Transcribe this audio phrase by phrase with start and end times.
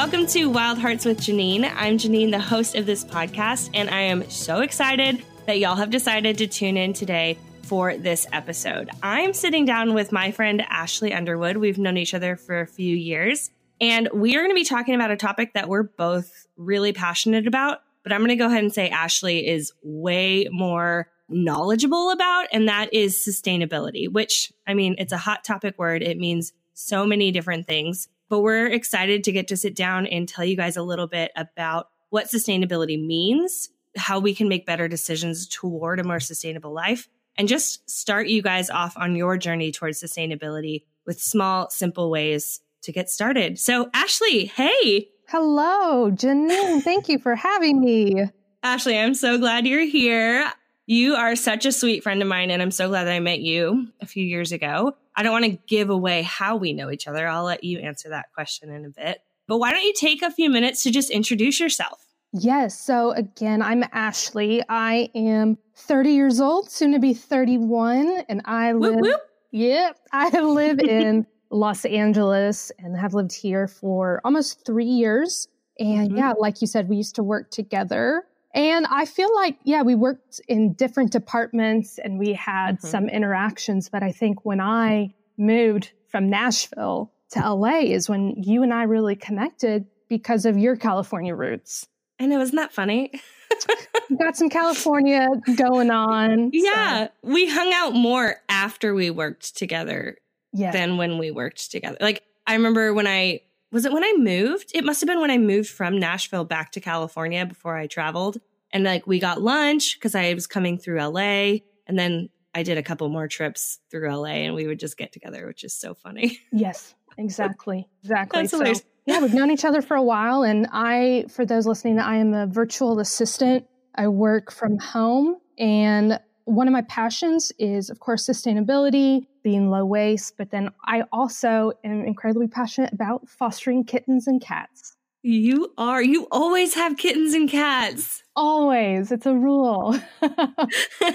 [0.00, 1.70] welcome to Wild Hearts with Janine.
[1.76, 5.90] I'm Janine, the host of this podcast, and I am so excited that y'all have
[5.90, 8.88] decided to tune in today for this episode.
[9.02, 11.58] I'm sitting down with my friend Ashley Underwood.
[11.58, 14.94] We've known each other for a few years, and we are going to be talking
[14.94, 17.82] about a topic that we're both really passionate about.
[18.02, 22.68] But I'm going to go ahead and say Ashley is way more knowledgeable about, and
[22.68, 26.02] that is sustainability, which I mean, it's a hot topic word.
[26.02, 30.26] It means so many different things, but we're excited to get to sit down and
[30.26, 34.88] tell you guys a little bit about what sustainability means, how we can make better
[34.88, 39.72] decisions toward a more sustainable life, and just start you guys off on your journey
[39.72, 43.58] towards sustainability with small, simple ways to get started.
[43.58, 45.08] So, Ashley, hey.
[45.28, 46.82] Hello, Janine.
[46.82, 48.24] Thank you for having me.
[48.62, 50.50] Ashley, I'm so glad you're here.
[50.86, 53.40] You are such a sweet friend of mine, and I'm so glad that I met
[53.40, 54.96] you a few years ago.
[55.20, 57.28] I don't want to give away how we know each other.
[57.28, 59.18] I'll let you answer that question in a bit.
[59.46, 62.06] But why don't you take a few minutes to just introduce yourself?
[62.32, 62.80] Yes.
[62.80, 64.62] So, again, I'm Ashley.
[64.70, 68.94] I am 30 years old, soon to be 31, and I live.
[68.94, 69.20] Whoop, whoop.
[69.50, 69.98] Yep.
[70.10, 75.48] I live in Los Angeles and have lived here for almost three years.
[75.78, 76.16] And Mhm.
[76.16, 78.24] yeah, like you said, we used to work together.
[78.54, 82.86] And I feel like, yeah, we worked in different departments and we had Mhm.
[82.86, 83.88] some interactions.
[83.88, 88.82] But I think when I moved from Nashville to LA is when you and I
[88.84, 91.86] really connected because of your California roots.
[92.18, 93.12] I know, isn't that funny?
[94.18, 96.50] Got some California going on.
[96.52, 100.16] so, yeah, we hung out more after we worked together
[100.52, 100.72] yeah.
[100.72, 101.96] than when we worked together.
[102.00, 103.42] Like, I remember when I
[103.72, 104.72] was it when I moved?
[104.74, 108.38] It must have been when I moved from Nashville back to California before I traveled.
[108.72, 111.58] And like, we got lunch because I was coming through LA.
[111.86, 115.12] And then I did a couple more trips through LA and we would just get
[115.12, 116.38] together, which is so funny.
[116.52, 117.88] Yes, exactly.
[118.02, 118.42] Exactly.
[118.42, 118.82] That's So, hilarious.
[119.06, 120.42] yeah, we've known each other for a while.
[120.42, 123.66] And I, for those listening, I am a virtual assistant.
[123.94, 125.36] I work from home.
[125.58, 130.36] And one of my passions is, of course, sustainability, being low waste.
[130.36, 134.96] But then I also am incredibly passionate about fostering kittens and cats.
[135.22, 136.02] You are.
[136.02, 138.22] You always have kittens and cats.
[138.36, 139.12] Always.
[139.12, 139.98] It's a rule.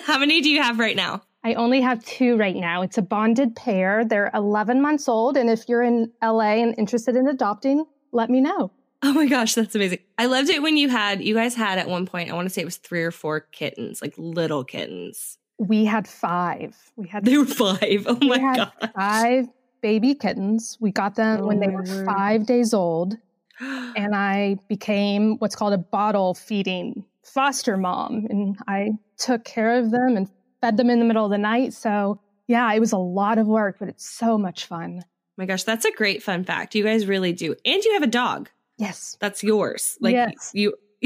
[0.04, 1.24] How many do you have right now?
[1.44, 2.82] I only have two right now.
[2.82, 4.04] It's a bonded pair.
[4.04, 5.38] They're 11 months old.
[5.38, 8.72] And if you're in LA and interested in adopting, let me know.
[9.08, 10.00] Oh my gosh, that's amazing.
[10.18, 12.50] I loved it when you had, you guys had at one point, I want to
[12.54, 15.38] say it was three or four kittens, like little kittens.
[15.60, 16.76] We had five.
[16.96, 18.06] We had They were five.
[18.08, 18.92] Oh my we had god.
[18.96, 19.46] five
[19.82, 20.78] baby kittens.
[20.82, 22.06] We got them Oh when they oh were word.
[22.06, 23.16] five days old.
[23.62, 28.26] And I became what's called a bottle feeding foster mom.
[28.30, 30.28] And I took care of them and
[30.62, 31.74] fed them in the middle of the night.
[31.74, 35.04] So, yeah, it was a lot of work, but it's so much fun.
[35.38, 36.76] my gosh, that's a great fun fact.
[36.76, 37.56] You guys really do.
[37.66, 38.50] And you have a dog.
[38.78, 39.18] Yes.
[39.20, 39.98] That's yours.
[40.02, 40.52] Like Yes.
[40.54, 40.74] you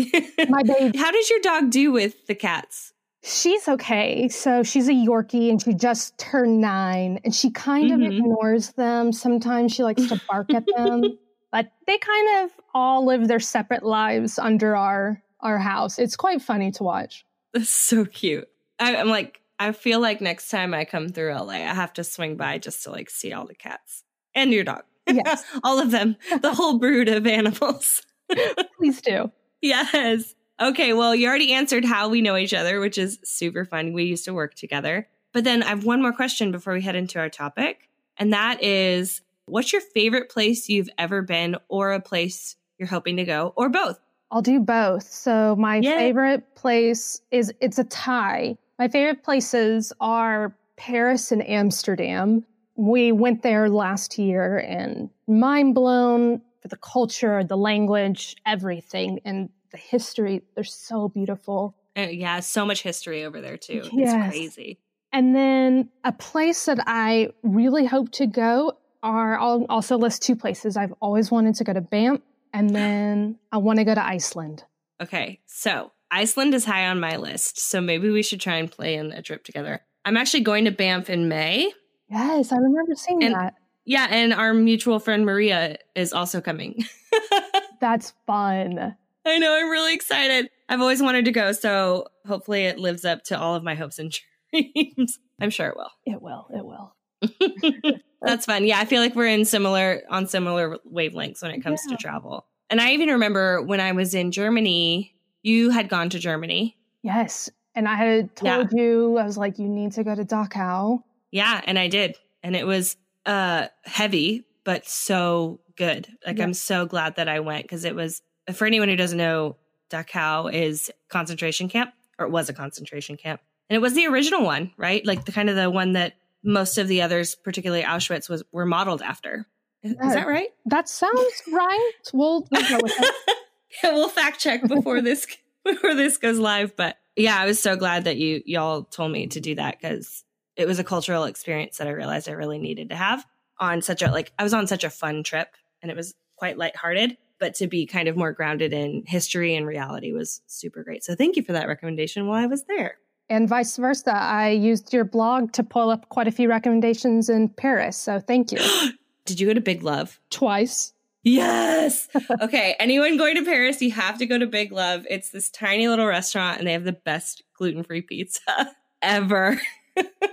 [0.49, 2.93] My baby, How does your dog do with the cats?
[3.21, 4.29] she's okay.
[4.29, 8.17] So she's a Yorkie and she just turned nine and she kind of Mhm.
[8.17, 9.11] ignores them.
[9.11, 11.01] Sometimes she likes to bark at them,
[11.51, 15.99] but they kind of all live their separate lives under our our house.
[15.99, 17.25] It's quite funny to watch.
[17.53, 18.47] That's so cute.
[18.79, 22.03] I, I'm like, I feel like next time I come through LA, I have to
[22.05, 24.03] swing by just to like see all the cats
[24.33, 24.83] and your dog.
[25.15, 25.43] Yes.
[25.63, 28.01] all of them, the whole brood of animals.
[28.77, 29.31] Please do.
[29.61, 30.35] Yes.
[30.61, 30.93] Okay.
[30.93, 33.93] Well, you already answered how we know each other, which is super fun.
[33.93, 35.07] We used to work together.
[35.33, 37.89] But then I have one more question before we head into our topic.
[38.17, 43.17] And that is what's your favorite place you've ever been or a place you're hoping
[43.17, 43.99] to go or both?
[44.31, 45.03] I'll do both.
[45.03, 45.95] So my Yay.
[45.95, 48.57] favorite place is it's a tie.
[48.77, 52.45] My favorite places are Paris and Amsterdam.
[52.79, 59.49] We went there last year and mind blown for the culture, the language, everything, and
[59.71, 60.43] the history.
[60.55, 61.75] They're so beautiful.
[61.97, 63.81] Uh, yeah, so much history over there too.
[63.91, 64.79] It's crazy.
[65.11, 70.37] And then a place that I really hope to go are I'll also list two
[70.37, 70.77] places.
[70.77, 72.21] I've always wanted to go to Banff
[72.53, 74.63] and then I want to go to Iceland.
[75.01, 75.41] Okay.
[75.47, 77.59] So Iceland is high on my list.
[77.59, 79.81] So maybe we should try and plan a trip together.
[80.05, 81.73] I'm actually going to Banff in May.
[82.09, 83.55] Yes, I remember seeing And- that.
[83.85, 86.83] Yeah, and our mutual friend Maria is also coming.
[87.81, 88.95] That's fun.
[89.25, 90.49] I know, I'm really excited.
[90.67, 93.97] I've always wanted to go, so hopefully it lives up to all of my hopes
[93.97, 94.13] and
[94.53, 95.17] dreams.
[95.41, 95.89] I'm sure it will.
[96.05, 96.47] It will.
[96.53, 97.93] It will.
[98.21, 98.65] That's fun.
[98.65, 101.95] Yeah, I feel like we're in similar on similar wavelengths when it comes Yeah.
[101.95, 102.45] to travel.
[102.69, 106.77] And I even remember when I was in Germany, you had gone to Germany.
[107.01, 107.49] Yes.
[107.73, 111.01] And I had told you, I was like, you need to go to Dachau.
[111.31, 112.15] Yeah, and I did.
[112.43, 112.95] And it was
[113.25, 116.07] uh heavy, but so good.
[116.25, 116.43] Like yeah.
[116.43, 118.21] I'm so glad that I went because it was
[118.53, 119.57] for anyone who doesn't know,
[119.89, 123.41] Dachau is concentration camp, or it was a concentration camp.
[123.69, 125.05] And it was the original one, right?
[125.05, 128.65] Like the kind of the one that most of the others, particularly Auschwitz, was were
[128.65, 129.45] modeled after.
[129.83, 130.49] Is, is that right?
[130.65, 131.91] That sounds right.
[132.13, 133.35] We'll, we'll go with that.
[133.83, 135.25] yeah, we'll fact check before this
[135.65, 136.75] before this goes live.
[136.75, 140.23] But yeah, I was so glad that you y'all told me to do that because
[140.59, 143.25] it was a cultural experience that I realized I really needed to have
[143.59, 145.47] on such a like I was on such a fun trip
[145.81, 149.65] and it was quite lighthearted, but to be kind of more grounded in history and
[149.65, 151.03] reality was super great.
[151.03, 152.95] So thank you for that recommendation while I was there.
[153.29, 154.15] And vice versa.
[154.15, 157.95] I used your blog to pull up quite a few recommendations in Paris.
[157.95, 158.59] So thank you.
[159.25, 160.19] Did you go to Big Love?
[160.31, 160.93] Twice.
[161.23, 162.07] Yes.
[162.41, 162.75] okay.
[162.79, 165.05] Anyone going to Paris, you have to go to Big Love.
[165.09, 168.71] It's this tiny little restaurant and they have the best gluten free pizza
[169.01, 169.59] ever.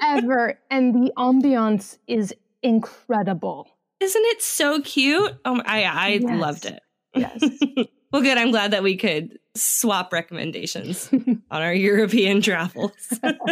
[0.03, 0.59] Ever.
[0.71, 3.69] And the ambiance is incredible.
[4.01, 5.33] Isn't it so cute?
[5.45, 6.41] Oh, I I yes.
[6.41, 6.81] loved it.
[7.15, 7.43] Yes.
[8.13, 8.37] well, good.
[8.37, 11.11] I'm glad that we could swap recommendations
[11.51, 12.93] on our European travels.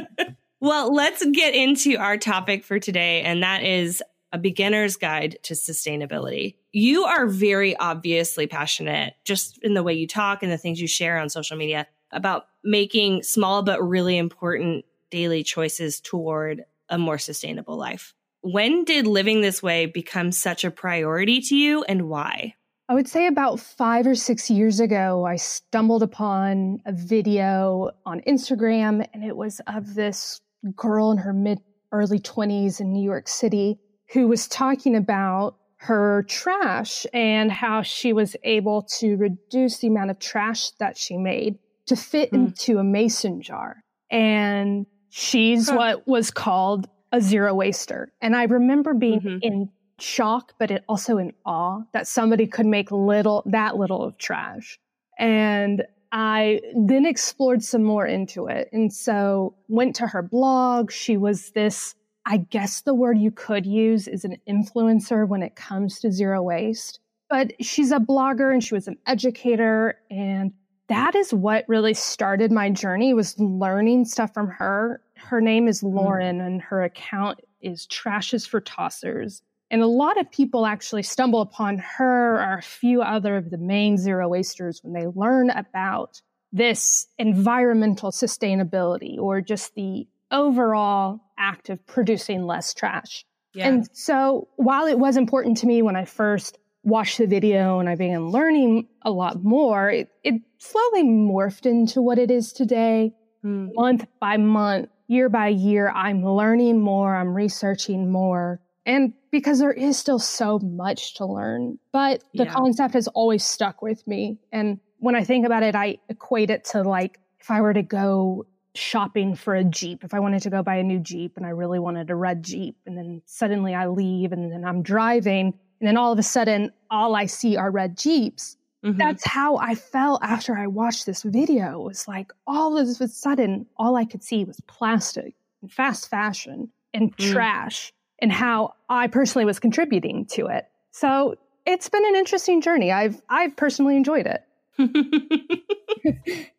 [0.60, 4.02] well, let's get into our topic for today, and that is
[4.32, 6.56] a beginner's guide to sustainability.
[6.72, 10.88] You are very obviously passionate, just in the way you talk and the things you
[10.88, 14.84] share on social media, about making small but really important
[15.14, 18.14] daily choices toward a more sustainable life.
[18.40, 22.54] When did living this way become such a priority to you and why?
[22.88, 28.22] I would say about five or six years ago, I stumbled upon a video on
[28.22, 30.40] Instagram, and it was of this
[30.74, 31.60] girl in her mid
[31.92, 33.78] early 20s in New York City
[34.12, 40.10] who was talking about her trash and how she was able to reduce the amount
[40.10, 41.56] of trash that she made
[41.86, 42.46] to fit mm.
[42.46, 43.76] into a mason jar.
[44.10, 45.76] And she's huh.
[45.76, 48.10] what was called a zero waster.
[48.20, 49.38] And I remember being mm-hmm.
[49.42, 49.68] in
[50.00, 54.76] shock, but it also in awe that somebody could make little, that little of trash.
[55.16, 58.68] And I then explored some more into it.
[58.72, 60.90] And so went to her blog.
[60.90, 61.94] She was this,
[62.26, 66.42] I guess the word you could use is an influencer when it comes to zero
[66.42, 66.98] waste.
[67.30, 70.52] But she's a blogger and she was an educator and
[70.88, 75.82] that is what really started my journey was learning stuff from her her name is
[75.82, 75.94] mm.
[75.94, 81.02] lauren and her account is Trash is for Tossers and a lot of people actually
[81.02, 85.50] stumble upon her or a few other of the main zero wasters when they learn
[85.50, 86.20] about
[86.52, 93.24] this environmental sustainability or just the overall act of producing less trash.
[93.54, 93.68] Yeah.
[93.68, 97.88] And so while it was important to me when I first watched the video and
[97.88, 103.12] I began learning a lot more, it, it slowly morphed into what it is today.
[103.44, 103.70] Mm.
[103.74, 108.60] Month by month, year by year, I'm learning more, I'm researching more.
[108.86, 112.52] And because there is still so much to learn, but the yeah.
[112.52, 114.38] concept has always stuck with me.
[114.52, 117.82] And when I think about it, I equate it to like if I were to
[117.82, 121.46] go shopping for a Jeep, if I wanted to go buy a new Jeep and
[121.46, 125.54] I really wanted a red Jeep, and then suddenly I leave and then I'm driving
[125.84, 128.56] and then all of a sudden, all I see are red Jeeps.
[128.84, 128.98] Mm-hmm.
[128.98, 131.80] That's how I felt after I watched this video.
[131.80, 136.10] It was like all of a sudden, all I could see was plastic and fast
[136.10, 137.32] fashion and mm.
[137.32, 140.68] trash and how I personally was contributing to it.
[140.90, 142.92] So it's been an interesting journey.
[142.92, 144.42] I've I've personally enjoyed it.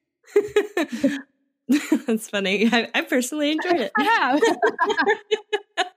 [2.07, 2.69] That's funny.
[2.71, 3.91] I, I, personally enjoyed it.
[3.97, 4.41] I have.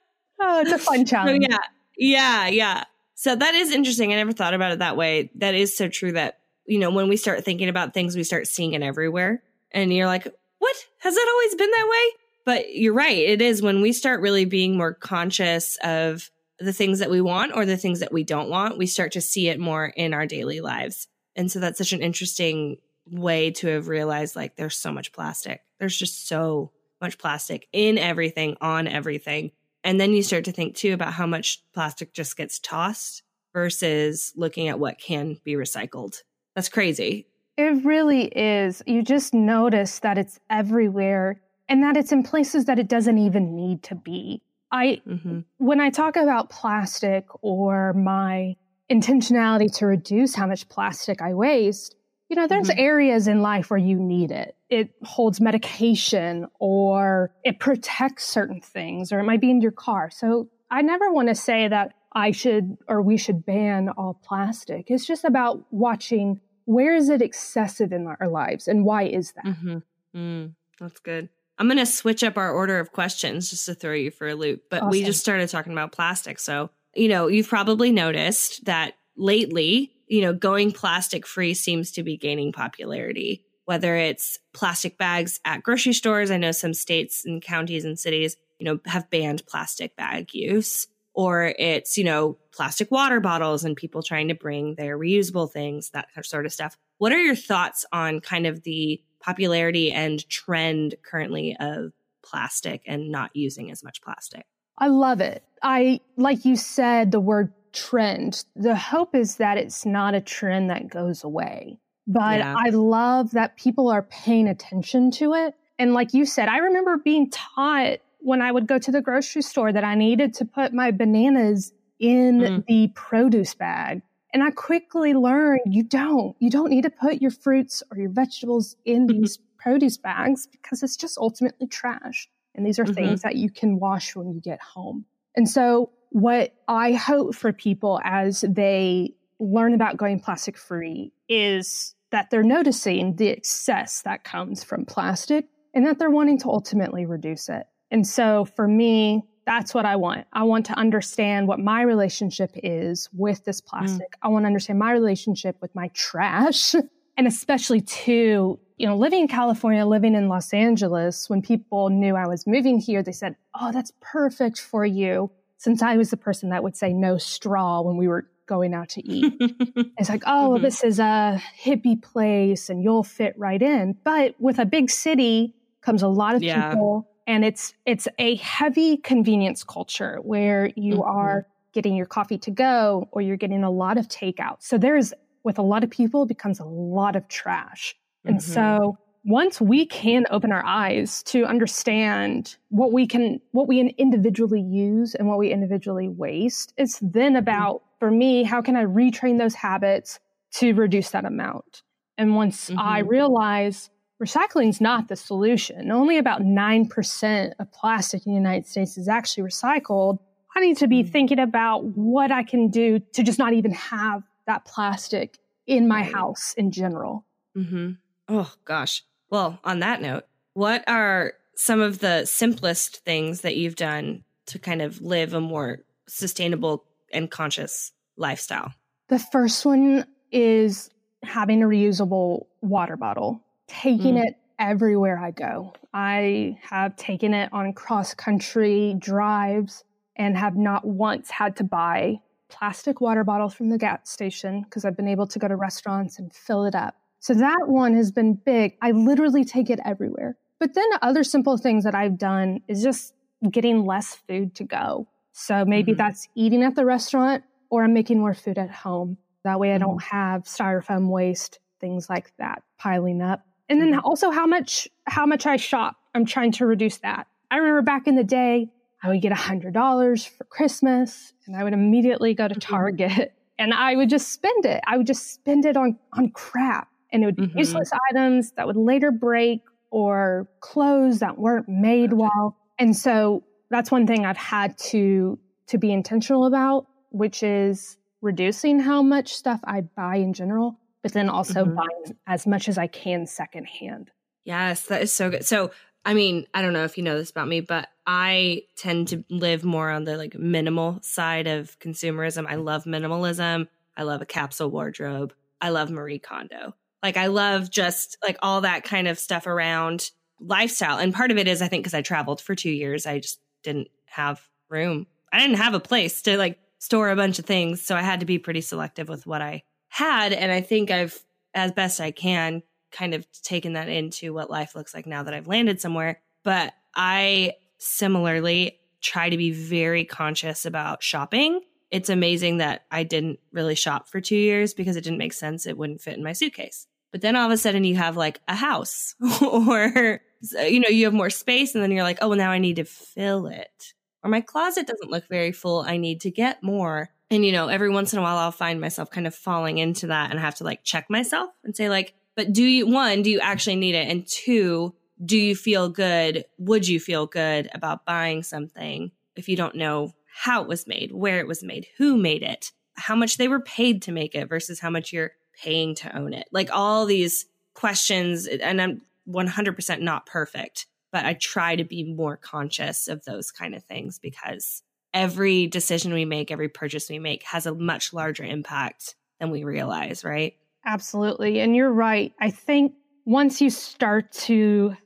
[0.41, 1.45] oh, it's a fun challenge.
[1.45, 1.59] So yeah,
[1.97, 2.85] yeah, yeah.
[3.21, 4.13] So that is interesting.
[4.13, 5.33] I never thought about it that way.
[5.35, 8.47] That is so true that, you know, when we start thinking about things, we start
[8.47, 9.43] seeing it everywhere.
[9.73, 10.77] And you're like, what?
[11.01, 12.21] Has that always been that way?
[12.45, 13.19] But you're right.
[13.19, 17.57] It is when we start really being more conscious of the things that we want
[17.57, 20.25] or the things that we don't want, we start to see it more in our
[20.25, 21.09] daily lives.
[21.35, 22.77] And so that's such an interesting
[23.11, 25.61] way to have realized like there's so much plastic.
[25.81, 26.71] There's just so
[27.01, 29.51] much plastic in everything, on everything.
[29.85, 34.33] And then you start to think too about how much plastic just gets tossed versus
[34.37, 36.23] looking at what can be recycled.
[36.55, 37.27] That's crazy.
[37.57, 38.83] It really is.
[38.87, 43.55] You just notice that it's everywhere and that it's in places that it doesn't even
[43.57, 44.43] need to be.
[44.71, 45.41] I mm-hmm.
[45.59, 48.57] when I talk about plastic or my
[48.91, 51.95] intentionality to reduce how much plastic I waste,
[52.29, 52.79] you know, there's mm-hmm.
[52.79, 54.55] areas in life where you need it.
[54.69, 60.11] It holds medication or it protects certain things or it might be in your car.
[60.11, 64.91] So I never want to say that I should or we should ban all plastic.
[64.91, 69.47] It's just about watching where is it excessive in our lives and why is that?
[69.47, 69.79] Mm-hmm.
[70.15, 71.31] Mm, that's good.
[71.59, 74.35] I'm going to switch up our order of questions just to throw you for a
[74.35, 74.65] loop.
[74.71, 74.91] But awesome.
[74.91, 76.39] we just started talking about plastic.
[76.39, 82.03] So, you know, you've probably noticed that lately, you know, going plastic free seems to
[82.03, 83.45] be gaining popularity.
[83.65, 88.37] Whether it's plastic bags at grocery stores, I know some states and counties and cities,
[88.59, 93.77] you know, have banned plastic bag use, or it's, you know, plastic water bottles and
[93.77, 96.79] people trying to bring their reusable things, that sort of stuff.
[96.97, 101.93] What are your thoughts on kind of the popularity and trend currently of
[102.25, 104.47] plastic and not using as much plastic?
[104.79, 105.43] I love it.
[105.63, 108.45] I, like you said, the word trend.
[108.57, 111.79] The hope is that it's not a trend that goes away.
[112.07, 112.55] But yeah.
[112.57, 115.55] I love that people are paying attention to it.
[115.79, 119.43] And like you said, I remember being taught when I would go to the grocery
[119.43, 122.67] store that I needed to put my bananas in mm.
[122.67, 124.03] the produce bag.
[124.33, 126.37] And I quickly learned you don't.
[126.39, 129.21] You don't need to put your fruits or your vegetables in mm-hmm.
[129.21, 132.29] these produce bags because it's just ultimately trash.
[132.55, 132.95] And these are mm-hmm.
[132.95, 135.05] things that you can wash when you get home.
[135.37, 141.95] And so what I hope for people as they learn about going plastic free is
[142.11, 147.07] that they're noticing the excess that comes from plastic and that they're wanting to ultimately
[147.07, 147.67] reduce it.
[147.91, 150.27] And so for me, that's what I want.
[150.33, 154.11] I want to understand what my relationship is with this plastic.
[154.13, 154.19] Mm.
[154.23, 156.75] I want to understand my relationship with my trash.
[157.17, 162.15] And especially too, you know, living in California, living in Los Angeles, when people knew
[162.15, 166.17] I was moving here, they said, Oh, that's perfect for you since I was the
[166.17, 169.35] person that would say no straw when we were going out to eat.
[169.99, 170.65] it's like, oh, mm-hmm.
[170.65, 173.97] this is a hippie place and you'll fit right in.
[174.05, 176.71] But with a big city comes a lot of yeah.
[176.71, 181.03] people and it's it's a heavy convenience culture where you mm-hmm.
[181.03, 184.57] are getting your coffee to go or you're getting a lot of takeout.
[184.61, 185.13] So there's
[185.45, 187.95] with a lot of people becomes a lot of trash.
[188.25, 188.53] And mm-hmm.
[188.53, 188.99] so
[189.29, 195.15] once we can open our eyes to understand what we can what we individually use
[195.15, 197.37] and what we individually waste it's then mm-hmm.
[197.37, 200.19] about for me how can i retrain those habits
[200.51, 201.83] to reduce that amount
[202.17, 202.81] and once mm-hmm.
[202.81, 203.91] i realize
[204.23, 209.09] recycling is not the solution only about 9% of plastic in the united states is
[209.09, 210.19] actually recycled
[210.57, 211.13] i need to be mm-hmm.
[211.13, 216.03] thinking about what i can do to just not even have that plastic in my
[216.03, 217.91] house in general mm-hmm.
[218.31, 223.77] oh gosh well, on that note, what are some of the simplest things that you've
[223.77, 228.73] done to kind of live a more sustainable and conscious lifestyle?
[229.09, 230.91] The first one is
[231.23, 234.25] having a reusable water bottle, taking mm.
[234.25, 235.75] it everywhere I go.
[235.95, 239.85] I have taken it on cross country drives
[240.17, 244.85] and have not once had to buy plastic water bottles from the gas station because
[244.85, 246.97] I've been able to go to restaurants and fill it up.
[247.21, 248.77] So that one has been big.
[248.81, 250.37] I literally take it everywhere.
[250.59, 253.15] But then other simple things that I've done is just
[253.51, 255.09] getting less food to go.
[255.33, 255.99] So maybe mm-hmm.
[255.99, 259.19] that's eating at the restaurant or I'm making more food at home.
[259.45, 260.17] That way I don't mm-hmm.
[260.17, 263.47] have styrofoam waste, things like that piling up.
[263.69, 264.01] And then mm-hmm.
[264.05, 265.97] also how much how much I shop.
[266.15, 267.27] I'm trying to reduce that.
[267.51, 268.69] I remember back in the day,
[269.03, 272.75] I would get $100 for Christmas and I would immediately go to mm-hmm.
[272.75, 274.81] Target and I would just spend it.
[274.87, 277.59] I would just spend it on on crap and it would be mm-hmm.
[277.59, 279.61] useless items that would later break
[279.91, 282.57] or clothes that weren't made well.
[282.79, 285.39] And so that's one thing I've had to
[285.69, 291.13] to be intentional about, which is reducing how much stuff I buy in general, but
[291.13, 291.75] then also mm-hmm.
[291.75, 294.11] buying as much as I can secondhand.
[294.45, 295.45] Yes, that is so good.
[295.45, 295.71] So
[296.05, 299.25] I mean, I don't know if you know this about me, but I tend to
[299.29, 302.47] live more on the like minimal side of consumerism.
[302.49, 303.69] I love minimalism.
[303.97, 305.35] I love a capsule wardrobe.
[305.61, 306.75] I love Marie Kondo.
[307.03, 310.99] Like I love just like all that kind of stuff around lifestyle.
[310.99, 313.41] And part of it is I think because I traveled for two years, I just
[313.63, 315.07] didn't have room.
[315.33, 317.83] I didn't have a place to like store a bunch of things.
[317.83, 320.33] So I had to be pretty selective with what I had.
[320.33, 321.19] And I think I've,
[321.55, 322.63] as best I can,
[322.93, 326.21] kind of taken that into what life looks like now that I've landed somewhere.
[326.45, 331.61] But I similarly try to be very conscious about shopping.
[331.91, 335.67] It's amazing that I didn't really shop for two years because it didn't make sense.
[335.67, 336.87] It wouldn't fit in my suitcase.
[337.13, 340.21] But then all of a sudden you have like a house or,
[340.53, 342.77] you know, you have more space and then you're like, oh, well, now I need
[342.77, 343.95] to fill it.
[344.23, 345.81] Or my closet doesn't look very full.
[345.81, 347.11] I need to get more.
[347.31, 350.09] And, you know, every once in a while I'll find myself kind of falling into
[350.09, 353.23] that and I have to like check myself and say, like, but do you, one,
[353.23, 354.09] do you actually need it?
[354.09, 356.45] And two, do you feel good?
[356.59, 361.11] Would you feel good about buying something if you don't know how it was made,
[361.11, 364.49] where it was made, who made it, how much they were paid to make it
[364.49, 366.47] versus how much you're paying to own it.
[366.53, 372.37] Like all these questions, and I'm 100% not perfect, but I try to be more
[372.37, 377.43] conscious of those kind of things because every decision we make, every purchase we make
[377.43, 380.55] has a much larger impact than we realize, right?
[380.87, 381.59] Absolutely.
[381.59, 382.33] And you're right.
[382.41, 382.93] I think
[383.25, 384.97] once you start to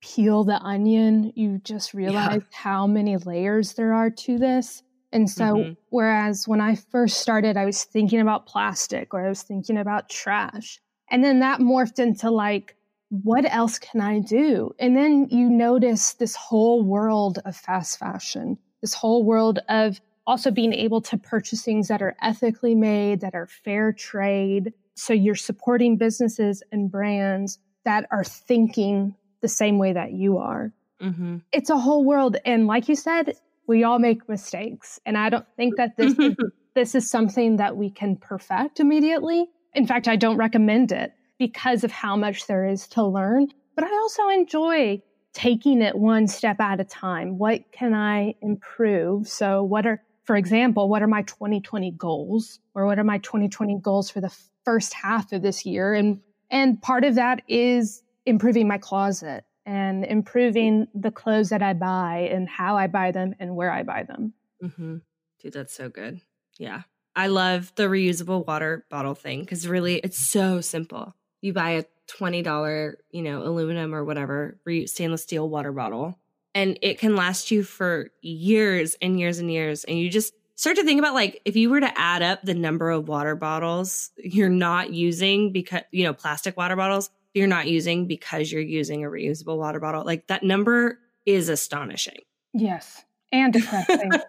[0.00, 2.46] peel the onion, you just realize yeah.
[2.50, 4.82] how many layers there are to this.
[5.12, 5.72] And so, mm-hmm.
[5.90, 10.08] whereas when I first started, I was thinking about plastic or I was thinking about
[10.08, 10.80] trash.
[11.10, 12.76] And then that morphed into like,
[13.10, 14.74] what else can I do?
[14.78, 20.50] And then you notice this whole world of fast fashion, this whole world of also
[20.50, 24.72] being able to purchase things that are ethically made, that are fair trade.
[24.94, 30.72] So you're supporting businesses and brands that are thinking the same way that you are.
[31.02, 31.38] Mm-hmm.
[31.52, 32.36] It's a whole world.
[32.46, 33.34] And like you said,
[33.66, 35.00] we all make mistakes.
[35.04, 36.34] And I don't think that this is,
[36.74, 39.46] this is something that we can perfect immediately.
[39.74, 43.48] In fact, I don't recommend it because of how much there is to learn.
[43.74, 47.38] But I also enjoy taking it one step at a time.
[47.38, 49.28] What can I improve?
[49.28, 52.60] So, what are, for example, what are my 2020 goals?
[52.74, 54.34] Or what are my 2020 goals for the
[54.64, 55.94] first half of this year?
[55.94, 56.20] And,
[56.50, 62.28] and part of that is improving my closet and improving the clothes that I buy
[62.32, 64.34] and how I buy them and where I buy them.
[64.62, 64.96] Mm-hmm.
[65.40, 66.20] Dude, that's so good.
[66.58, 66.82] Yeah.
[67.14, 71.14] I love the reusable water bottle thing because really it's so simple.
[71.40, 71.84] You buy a
[72.18, 76.18] $20, you know, aluminum or whatever stainless steel water bottle
[76.54, 79.84] and it can last you for years and years and years.
[79.84, 82.54] And you just start to think about like if you were to add up the
[82.54, 87.66] number of water bottles you're not using because, you know, plastic water bottles you're not
[87.66, 90.04] using because you're using a reusable water bottle.
[90.04, 92.20] Like that number is astonishing.
[92.52, 93.04] Yes.
[93.32, 94.10] And depressing.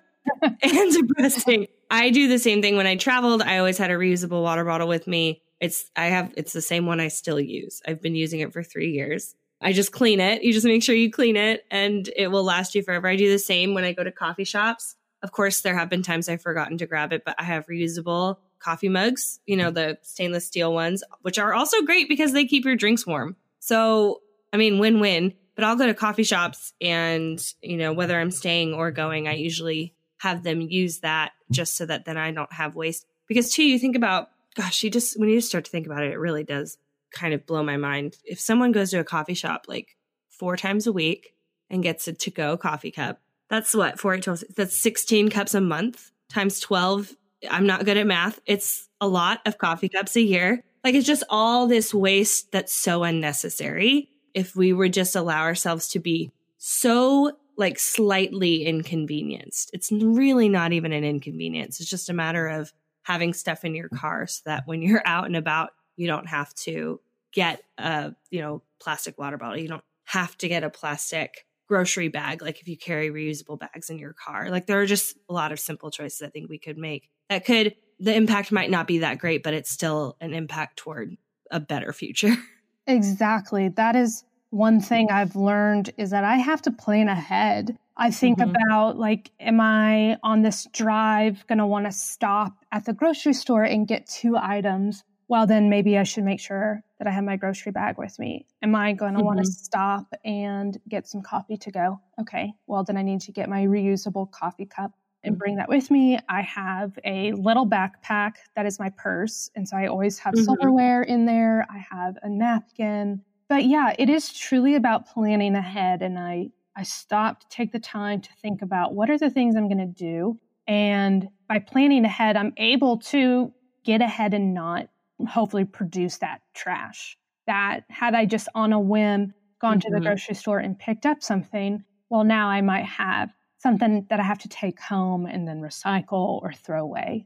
[0.42, 1.68] and depressing.
[1.92, 3.42] I do the same thing when I traveled.
[3.42, 5.42] I always had a reusable water bottle with me.
[5.60, 7.82] It's I have it's the same one I still use.
[7.86, 9.36] I've been using it for 3 years.
[9.62, 10.44] I just clean it.
[10.44, 13.08] You just make sure you clean it and it will last you forever.
[13.08, 14.96] I do the same when I go to coffee shops.
[15.22, 18.38] Of course, there have been times I've forgotten to grab it, but I have reusable
[18.64, 19.92] coffee mugs, you know, mm-hmm.
[19.92, 23.36] the stainless steel ones, which are also great because they keep your drinks warm.
[23.60, 24.22] So,
[24.52, 25.34] I mean, win win.
[25.56, 29.36] But I'll go to coffee shops and, you know, whether I'm staying or going, I
[29.36, 33.06] usually have them use that just so that then I don't have waste.
[33.28, 36.12] Because, too, you think about, gosh, you just, when you start to think about it,
[36.12, 36.80] it really does
[37.14, 38.18] kind of blow my mind.
[38.24, 39.96] If someone goes to a coffee shop like
[40.28, 41.36] four times a week
[41.70, 45.54] and gets a to go coffee cup, that's what, four, eight, 12, that's 16 cups
[45.54, 47.14] a month times 12
[47.50, 48.40] I'm not good at math.
[48.46, 50.64] It's a lot of coffee cups a year.
[50.84, 54.10] Like it's just all this waste that's so unnecessary.
[54.34, 60.74] If we would just allow ourselves to be so like slightly inconvenienced, it's really not
[60.74, 61.80] even an inconvenience.
[61.80, 65.26] It's just a matter of having stuff in your car so that when you're out
[65.26, 67.00] and about, you don't have to
[67.32, 69.58] get a, you know, plastic water bottle.
[69.58, 73.90] You don't have to get a plastic grocery bag like if you carry reusable bags
[73.90, 74.52] in your car.
[74.52, 77.46] Like there are just a lot of simple choices I think we could make that
[77.46, 81.18] could the impact might not be that great, but it's still an impact toward
[81.50, 82.36] a better future.
[82.86, 83.70] Exactly.
[83.70, 87.78] That is one thing I've learned is that I have to plan ahead.
[87.96, 88.54] I think mm-hmm.
[88.68, 93.32] about like, am I on this drive going to want to stop at the grocery
[93.32, 95.06] store and get two items?
[95.30, 98.46] Well, then maybe I should make sure that I have my grocery bag with me.
[98.62, 99.26] Am I going to mm-hmm.
[99.26, 102.00] want to stop and get some coffee to go?
[102.20, 102.54] Okay.
[102.66, 106.18] Well, then I need to get my reusable coffee cup and bring that with me.
[106.30, 109.50] I have a little backpack that is my purse.
[109.56, 110.46] And so I always have mm-hmm.
[110.46, 111.66] silverware in there.
[111.70, 113.22] I have a napkin.
[113.50, 116.02] But yeah, it is truly about planning ahead.
[116.02, 119.58] And I, I stop to take the time to think about what are the things
[119.58, 120.40] I'm going to do.
[120.68, 123.52] And by planning ahead, I'm able to
[123.84, 124.88] get ahead and not
[125.26, 127.18] hopefully produce that trash.
[127.48, 129.80] That had I just on a whim gone mm-hmm.
[129.80, 130.06] to the mm-hmm.
[130.06, 134.40] grocery store and picked up something, well, now I might have something that I have
[134.40, 137.26] to take home and then recycle or throw away.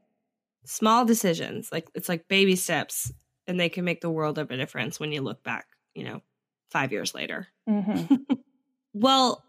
[0.66, 3.12] Small decisions, like it's like baby steps,
[3.48, 6.22] and they can make the world of a difference when you look back, you know,
[6.70, 7.48] five years later.
[7.68, 8.16] Mm-hmm.
[8.94, 9.44] well,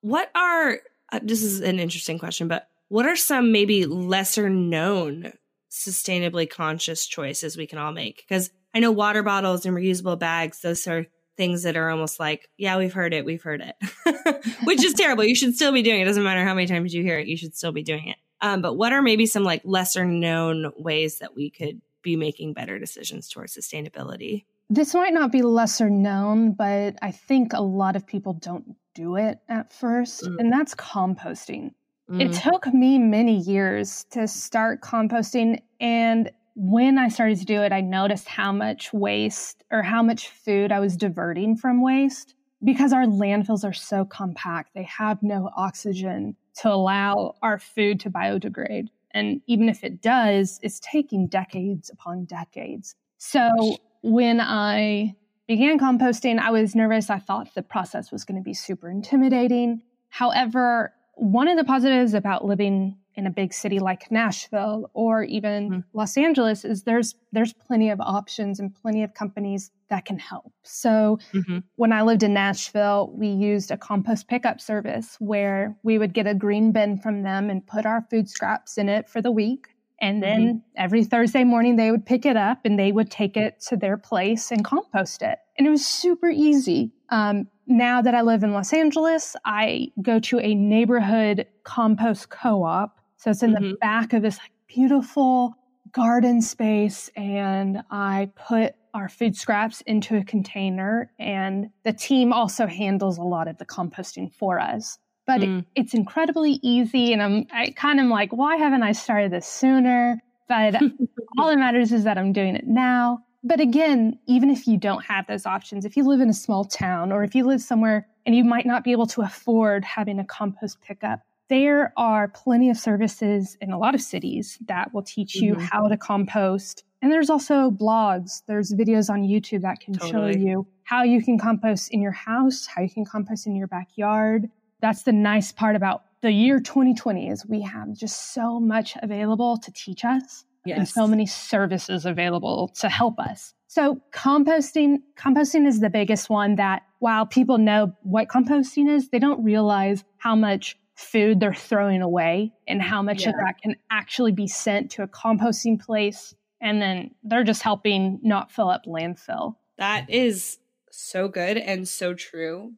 [0.00, 0.80] what are,
[1.12, 5.32] uh, this is an interesting question, but what are some maybe lesser known
[5.74, 8.24] sustainably conscious choices we can all make?
[8.26, 11.06] Because I know water bottles and reusable bags, those are
[11.36, 15.24] things that are almost like, yeah, we've heard it, we've heard it, which is terrible.
[15.24, 16.02] You should still be doing it.
[16.02, 16.06] it.
[16.06, 18.16] Doesn't matter how many times you hear it, you should still be doing it.
[18.40, 22.52] Um, but what are maybe some like lesser known ways that we could be making
[22.52, 24.44] better decisions towards sustainability?
[24.70, 29.16] This might not be lesser known, but I think a lot of people don't do
[29.16, 30.38] it at first, mm.
[30.38, 31.72] and that's composting.
[32.10, 32.20] Mm.
[32.20, 37.72] It took me many years to start composting, and when I started to do it,
[37.72, 42.92] I noticed how much waste or how much food I was diverting from waste because
[42.92, 44.70] our landfills are so compact.
[44.74, 46.36] They have no oxygen.
[46.56, 48.88] to allow our food to biodegrade.
[49.10, 52.94] And even if it does, it's taking decades upon decades.
[53.18, 55.14] So when I
[55.46, 57.10] began composting, I was nervous.
[57.10, 59.82] I thought the process was going to be super intimidating.
[60.08, 65.70] However, one of the positives about living in a big city like Nashville or even
[65.70, 65.80] mm-hmm.
[65.92, 70.52] Los Angeles is there's there's plenty of options and plenty of companies that can help.
[70.62, 71.58] So mm-hmm.
[71.76, 76.26] when I lived in Nashville, we used a compost pickup service where we would get
[76.26, 79.68] a green bin from them and put our food scraps in it for the week.
[80.00, 80.58] And then mm-hmm.
[80.76, 83.96] every Thursday morning, they would pick it up and they would take it to their
[83.96, 85.38] place and compost it.
[85.56, 86.90] And it was super easy.
[87.10, 92.64] Um, now that I live in Los Angeles, I go to a neighborhood compost co
[92.64, 92.98] op.
[93.16, 93.70] So it's in mm-hmm.
[93.70, 95.54] the back of this like, beautiful
[95.92, 97.10] garden space.
[97.16, 101.10] And I put our food scraps into a container.
[101.18, 105.60] And the team also handles a lot of the composting for us but mm.
[105.60, 107.12] it, it's incredibly easy.
[107.12, 110.20] And I'm, I kind of like, why haven't I started this sooner?
[110.48, 110.74] But
[111.38, 113.20] all that matters is that I'm doing it now.
[113.46, 116.64] But again, even if you don't have those options, if you live in a small
[116.64, 120.18] town or if you live somewhere and you might not be able to afford having
[120.18, 125.02] a compost pickup, there are plenty of services in a lot of cities that will
[125.02, 125.64] teach you mm-hmm.
[125.64, 126.84] how to compost.
[127.02, 130.32] And there's also blogs, there's videos on YouTube that can totally.
[130.32, 133.66] show you how you can compost in your house, how you can compost in your
[133.66, 134.48] backyard
[134.84, 139.56] that's the nice part about the year 2020 is we have just so much available
[139.56, 140.78] to teach us yes.
[140.78, 143.54] and so many services available to help us.
[143.66, 149.18] So composting, composting is the biggest one that while people know what composting is, they
[149.18, 153.30] don't realize how much food they're throwing away and how much yeah.
[153.30, 156.34] of that can actually be sent to a composting place.
[156.60, 159.56] And then they're just helping not fill up landfill.
[159.76, 160.58] That is
[160.90, 162.74] so good and so true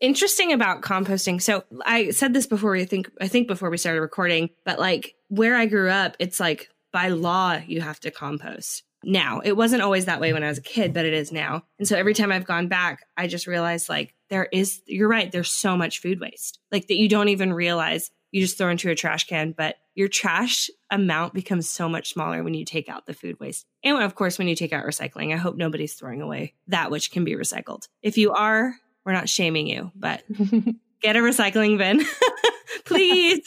[0.00, 1.40] interesting about composting.
[1.40, 5.14] So I said this before we think I think before we started recording, but like
[5.28, 8.84] where I grew up, it's like by law you have to compost.
[9.02, 11.64] Now, it wasn't always that way when I was a kid, but it is now.
[11.80, 15.30] And so every time I've gone back, I just realized like there is you're right,
[15.30, 16.60] there's so much food waste.
[16.70, 20.06] Like that you don't even realize you just throw into a trash can, but your
[20.06, 23.66] trash amount becomes so much smaller when you take out the food waste.
[23.82, 27.10] And of course, when you take out recycling, I hope nobody's throwing away that which
[27.10, 27.88] can be recycled.
[28.02, 28.72] If you are,
[29.04, 30.22] we're not shaming you, but
[31.02, 32.04] get a recycling bin,
[32.84, 33.42] please.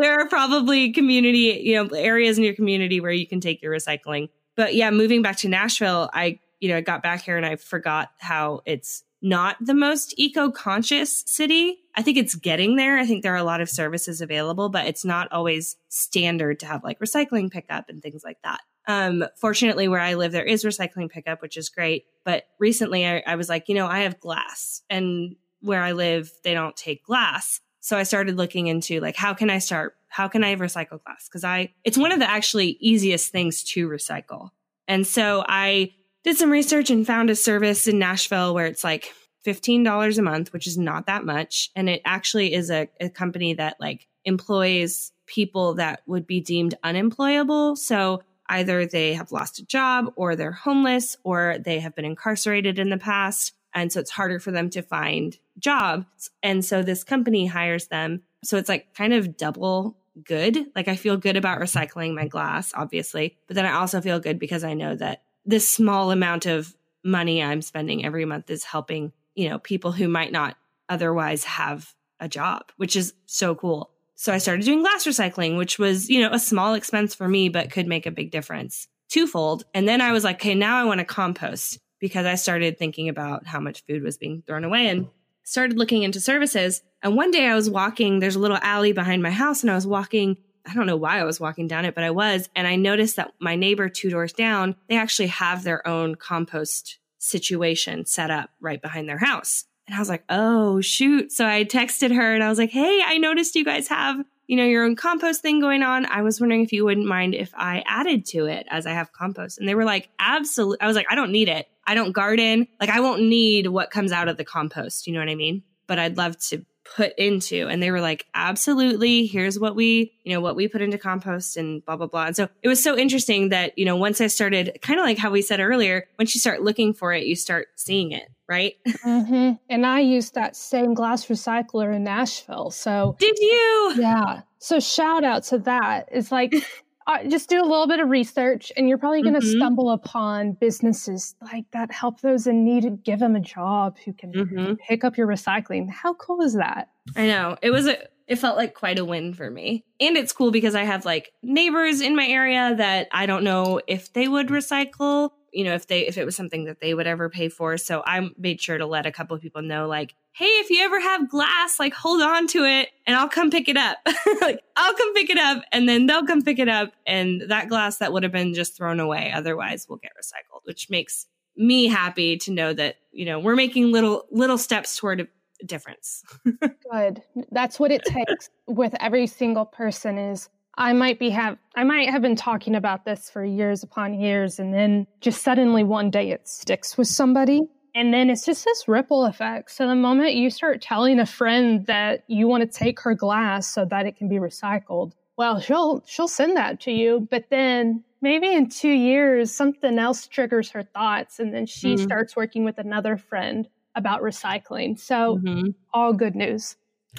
[0.00, 3.72] There are probably community, you know, areas in your community where you can take your
[3.72, 4.30] recycling.
[4.56, 7.56] But yeah, moving back to Nashville, I, you know, I got back here and I
[7.56, 11.76] forgot how it's not the most eco-conscious city.
[11.94, 12.98] I think it's getting there.
[12.98, 16.66] I think there are a lot of services available, but it's not always standard to
[16.66, 18.60] have like recycling pickup and things like that.
[18.86, 22.06] Um, fortunately, where I live, there is recycling pickup, which is great.
[22.24, 26.32] But recently, I, I was like, you know, I have glass, and where I live,
[26.42, 27.60] they don't take glass.
[27.80, 29.96] So I started looking into like, how can I start?
[30.08, 31.28] How can I recycle glass?
[31.28, 34.50] Because I, it's one of the actually easiest things to recycle.
[34.86, 39.12] And so I did some research and found a service in Nashville where it's like
[39.46, 41.70] $15 a month, which is not that much.
[41.74, 46.74] And it actually is a, a company that like employs people that would be deemed
[46.82, 47.76] unemployable.
[47.76, 52.78] So either they have lost a job or they're homeless or they have been incarcerated
[52.78, 53.54] in the past.
[53.72, 56.30] And so it's harder for them to find jobs.
[56.42, 58.22] And so this company hires them.
[58.42, 60.66] So it's like kind of double good.
[60.74, 64.38] Like I feel good about recycling my glass, obviously, but then I also feel good
[64.38, 69.12] because I know that this small amount of money I'm spending every month is helping,
[69.34, 70.56] you know, people who might not
[70.88, 73.90] otherwise have a job, which is so cool.
[74.16, 77.48] So I started doing glass recycling, which was, you know, a small expense for me,
[77.48, 79.64] but could make a big difference twofold.
[79.74, 83.08] And then I was like, okay, now I want to compost because I started thinking
[83.08, 85.08] about how much food was being thrown away and
[85.50, 86.80] started looking into services.
[87.02, 89.74] And one day I was walking, there's a little alley behind my house, and I
[89.74, 90.36] was walking.
[90.66, 92.48] I don't know why I was walking down it, but I was.
[92.54, 96.98] And I noticed that my neighbor two doors down, they actually have their own compost
[97.18, 99.64] situation set up right behind their house.
[99.86, 101.32] And I was like, oh, shoot.
[101.32, 104.56] So I texted her and I was like, hey, I noticed you guys have, you
[104.56, 106.06] know, your own compost thing going on.
[106.06, 109.12] I was wondering if you wouldn't mind if I added to it as I have
[109.12, 109.60] compost.
[109.60, 110.80] And they were like, absolutely.
[110.80, 111.68] I was like, I don't need it.
[111.86, 112.66] I don't garden.
[112.80, 115.06] Like, I won't need what comes out of the compost.
[115.06, 115.62] You know what I mean?
[115.86, 120.34] But I'd love to put into and they were like absolutely here's what we you
[120.34, 122.96] know what we put into compost and blah blah blah and so it was so
[122.98, 126.34] interesting that you know once i started kind of like how we said earlier once
[126.34, 128.74] you start looking for it you start seeing it right?
[129.00, 129.52] Mm-hmm.
[129.70, 132.70] And I used that same glass recycler in Nashville.
[132.70, 133.94] So did you?
[133.96, 134.42] Yeah.
[134.58, 136.08] So shout out to that.
[136.12, 136.54] It's like
[137.10, 139.58] uh, just do a little bit of research, and you're probably going to mm-hmm.
[139.58, 142.84] stumble upon businesses like that help those in need.
[142.84, 144.74] And give them a job who can mm-hmm.
[144.88, 145.90] pick up your recycling.
[145.90, 146.90] How cool is that?
[147.16, 147.98] I know it was a
[148.30, 149.84] it felt like quite a win for me.
[149.98, 153.80] And it's cool because I have like neighbors in my area that I don't know
[153.88, 157.06] if they would recycle, you know, if they if it was something that they would
[157.06, 157.76] ever pay for.
[157.76, 160.82] So I made sure to let a couple of people know like, "Hey, if you
[160.82, 163.98] ever have glass, like hold on to it and I'll come pick it up."
[164.40, 167.68] like, I'll come pick it up and then they'll come pick it up and that
[167.68, 171.86] glass that would have been just thrown away otherwise will get recycled, which makes me
[171.86, 175.26] happy to know that, you know, we're making little little steps toward a
[175.64, 176.22] difference.
[176.90, 177.22] Good.
[177.50, 182.08] That's what it takes with every single person is I might be have I might
[182.10, 186.30] have been talking about this for years upon years and then just suddenly one day
[186.30, 187.62] it sticks with somebody
[187.94, 189.70] and then it's just this ripple effect.
[189.72, 193.66] So the moment you start telling a friend that you want to take her glass
[193.66, 198.04] so that it can be recycled, well, she'll she'll send that to you, but then
[198.22, 202.04] maybe in 2 years something else triggers her thoughts and then she mm-hmm.
[202.04, 204.98] starts working with another friend about recycling.
[204.98, 205.70] So mm-hmm.
[205.92, 206.76] all good news.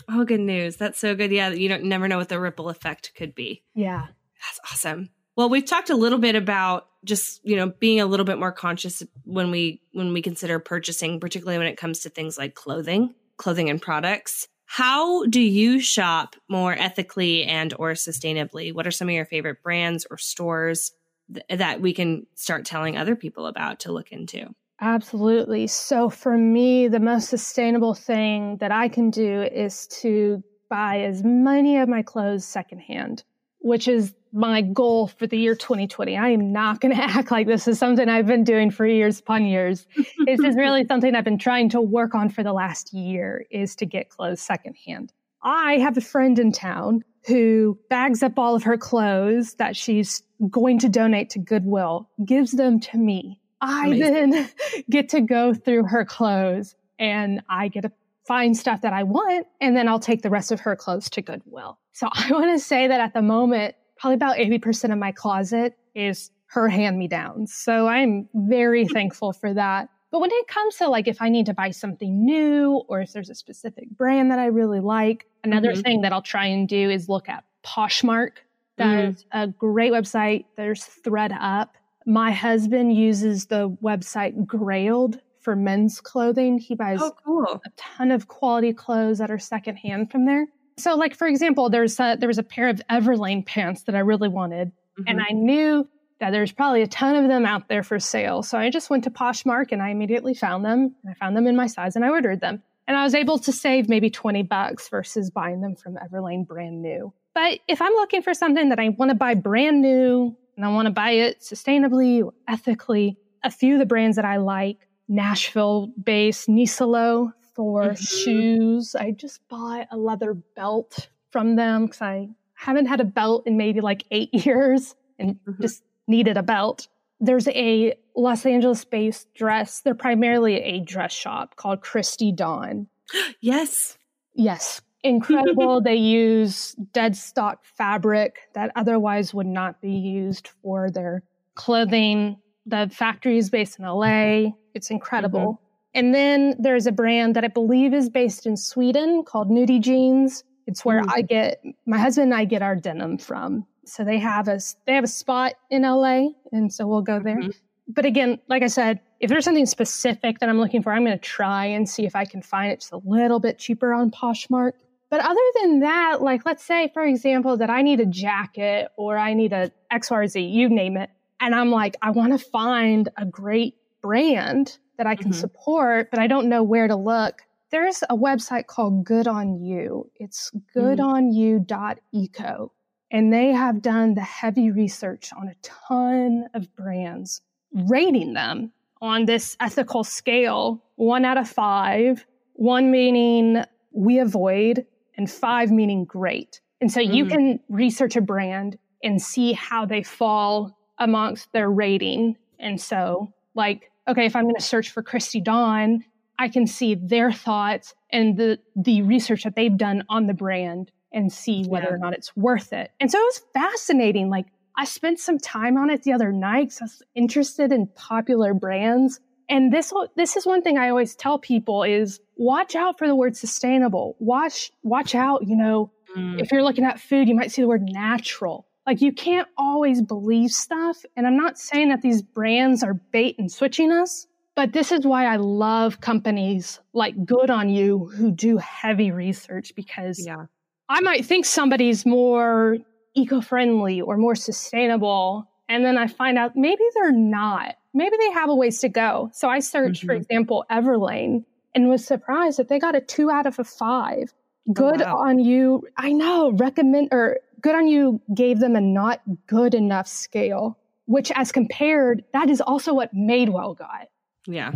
[0.10, 0.78] All good news.
[0.78, 1.32] That's so good.
[1.32, 3.64] Yeah, you don't never know what the ripple effect could be.
[3.76, 4.08] Yeah.
[4.42, 5.10] That's awesome.
[5.36, 8.52] Well, we've talked a little bit about just, you know, being a little bit more
[8.52, 13.14] conscious when we when we consider purchasing, particularly when it comes to things like clothing,
[13.38, 14.48] clothing and products.
[14.66, 18.74] How do you shop more ethically and or sustainably?
[18.74, 20.92] What are some of your favorite brands or stores
[21.34, 24.54] th- that we can start telling other people about to look into?
[24.82, 25.68] Absolutely.
[25.68, 31.24] So for me, the most sustainable thing that I can do is to buy as
[31.24, 33.24] many of my clothes secondhand,
[33.60, 36.18] which is my goal for the year 2020.
[36.18, 39.20] I am not going to act like this is something I've been doing for years
[39.20, 39.86] upon years.
[40.26, 43.76] this is really something I've been trying to work on for the last year is
[43.76, 45.14] to get clothes secondhand.
[45.44, 50.24] I have a friend in town who bags up all of her clothes that she's
[50.50, 54.32] going to donate to Goodwill, gives them to me I Amazing.
[54.32, 54.50] then
[54.90, 57.92] get to go through her clothes and I get to
[58.28, 61.22] find stuff that I want and then I'll take the rest of her clothes to
[61.22, 61.78] Goodwill.
[61.94, 65.78] So I want to say that at the moment, probably about 80% of my closet
[65.96, 67.54] is her hand me downs.
[67.54, 69.90] So I'm very thankful for that.
[70.12, 73.14] But when it comes to like if I need to buy something new or if
[73.14, 75.82] there's a specific brand that I really like, another mm-hmm.
[75.82, 78.32] thing that I'll try and do is look at Poshmark.
[78.78, 79.40] That's mm-hmm.
[79.40, 80.46] a great website.
[80.58, 81.70] There's ThredUp.
[82.06, 86.58] My husband uses the website Grailed for men's clothing.
[86.58, 87.62] He buys oh, cool.
[87.66, 90.48] a ton of quality clothes that are secondhand from there.
[90.78, 94.00] So, like for example, there's a, there was a pair of Everlane pants that I
[94.00, 95.04] really wanted, mm-hmm.
[95.08, 95.88] and I knew
[96.22, 98.44] that there's probably a ton of them out there for sale.
[98.44, 100.96] So I just went to Poshmark and I immediately found them.
[101.04, 102.62] And I found them in my size and I ordered them.
[102.88, 106.82] And I was able to save maybe 20 bucks versus buying them from Everlane brand
[106.82, 107.12] new.
[107.34, 110.70] But if I'm looking for something that I want to buy brand new and I
[110.70, 113.18] want to buy it sustainably ethically.
[113.44, 117.96] A few of the brands that I like, Nashville based Nisolo for mm-hmm.
[117.96, 118.96] shoes.
[118.96, 123.58] I just bought a leather belt from them because I haven't had a belt in
[123.58, 125.62] maybe like eight years and mm-hmm.
[125.62, 126.88] just needed a belt.
[127.20, 129.82] There's a Los Angeles based dress.
[129.82, 132.88] They're primarily a dress shop called Christy Dawn.
[133.42, 133.98] Yes.
[134.34, 135.82] Yes incredible.
[135.84, 141.24] they use dead stock fabric that otherwise would not be used for their
[141.56, 142.38] clothing.
[142.66, 144.52] The factory is based in LA.
[144.74, 145.40] It's incredible.
[145.40, 145.66] Mm-hmm.
[145.94, 150.44] And then there's a brand that I believe is based in Sweden called Nudie Jeans.
[150.68, 151.10] It's where mm-hmm.
[151.10, 153.66] I get my husband and I get our denim from.
[153.86, 157.38] So they have a they have a spot in LA, and so we'll go there.
[157.38, 157.50] Mm-hmm.
[157.88, 161.18] But again, like I said, if there's something specific that I'm looking for, I'm going
[161.18, 164.12] to try and see if I can find it just a little bit cheaper on
[164.12, 164.74] Poshmark.
[165.12, 169.18] But other than that, like let's say, for example, that I need a jacket or
[169.18, 171.10] I need a XYZ, you name it.
[171.42, 175.40] And I'm like, I want to find a great brand that I can mm-hmm.
[175.40, 177.42] support, but I don't know where to look.
[177.72, 180.10] There's a website called Good On You.
[180.16, 182.72] It's goodonyou.eco.
[183.12, 187.42] And they have done the heavy research on a ton of brands,
[187.74, 188.72] rating them
[189.02, 194.86] on this ethical scale, one out of five, one meaning we avoid,
[195.18, 196.62] and five meaning great.
[196.80, 197.14] And so mm-hmm.
[197.14, 202.38] you can research a brand and see how they fall amongst their rating.
[202.60, 206.04] And so, like, okay, if I'm going to search for Christy Dawn,
[206.40, 210.92] I can see their thoughts and the the research that they've done on the brand
[211.14, 211.94] and see whether yeah.
[211.94, 212.92] or not it's worth it.
[213.00, 214.30] And so it was fascinating.
[214.30, 214.48] Like
[214.78, 218.54] I spent some time on it the other night because I was interested in popular
[218.54, 219.20] brands
[219.52, 223.16] and this this is one thing I always tell people is watch out for the
[223.16, 224.16] word sustainable.
[224.20, 226.42] Watch watch out, you know, mm.
[226.42, 228.66] if you're looking at food, you might see the word natural.
[228.88, 231.04] Like you can't always believe stuff.
[231.18, 235.06] And I'm not saying that these brands are bait and switching us, but this is
[235.06, 240.46] why I love companies like Good on You who do heavy research because yeah.
[240.88, 242.78] I might think somebody's more
[243.16, 245.46] eco friendly or more sustainable.
[245.68, 247.76] And then I find out maybe they're not.
[247.94, 249.30] Maybe they have a ways to go.
[249.34, 250.08] So I searched, mm-hmm.
[250.08, 251.44] for example, Everlane
[251.76, 254.34] and was surprised that they got a two out of a five.
[254.70, 255.18] Oh, good oh, wow.
[255.18, 255.88] on you.
[255.98, 261.32] I know, recommend or good on you gave them a not good enough scale, which
[261.36, 264.08] as compared, that is also what Madewell got.
[264.48, 264.74] Yeah.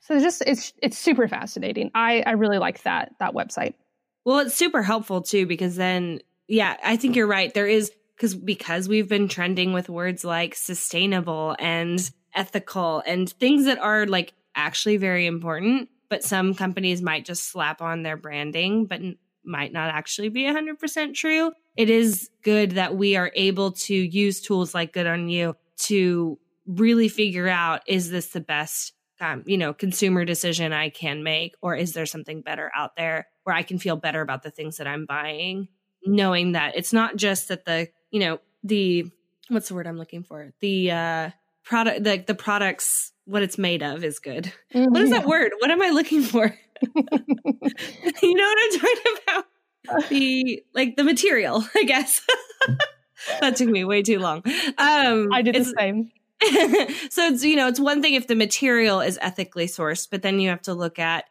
[0.00, 1.90] So just it's it's super fascinating.
[1.94, 3.74] I I really like that that website.
[4.24, 7.52] Well, it's super helpful too because then yeah, I think you're right.
[7.52, 13.64] There is because because we've been trending with words like sustainable and ethical and things
[13.66, 18.86] that are like actually very important, but some companies might just slap on their branding,
[18.86, 19.00] but
[19.44, 21.52] might not actually be 100% true.
[21.76, 26.38] It is good that we are able to use tools like Good on You to
[26.66, 31.54] really figure out is this the best um, you know consumer decision I can make
[31.62, 34.76] or is there something better out there where I can feel better about the things
[34.76, 35.68] that I'm buying
[36.04, 39.06] knowing that it's not just that the you know the
[39.48, 41.30] what's the word I'm looking for the uh
[41.68, 44.52] product the the products what it's made of is good.
[44.74, 44.90] Mm-hmm.
[44.90, 45.52] What is that word?
[45.58, 46.44] What am I looking for?
[46.94, 49.44] you know what I'm talking about?
[50.08, 52.22] The like the material, I guess.
[53.40, 54.42] that took me way too long.
[54.78, 56.10] Um I did the same.
[57.10, 60.40] so it's you know, it's one thing if the material is ethically sourced, but then
[60.40, 61.26] you have to look at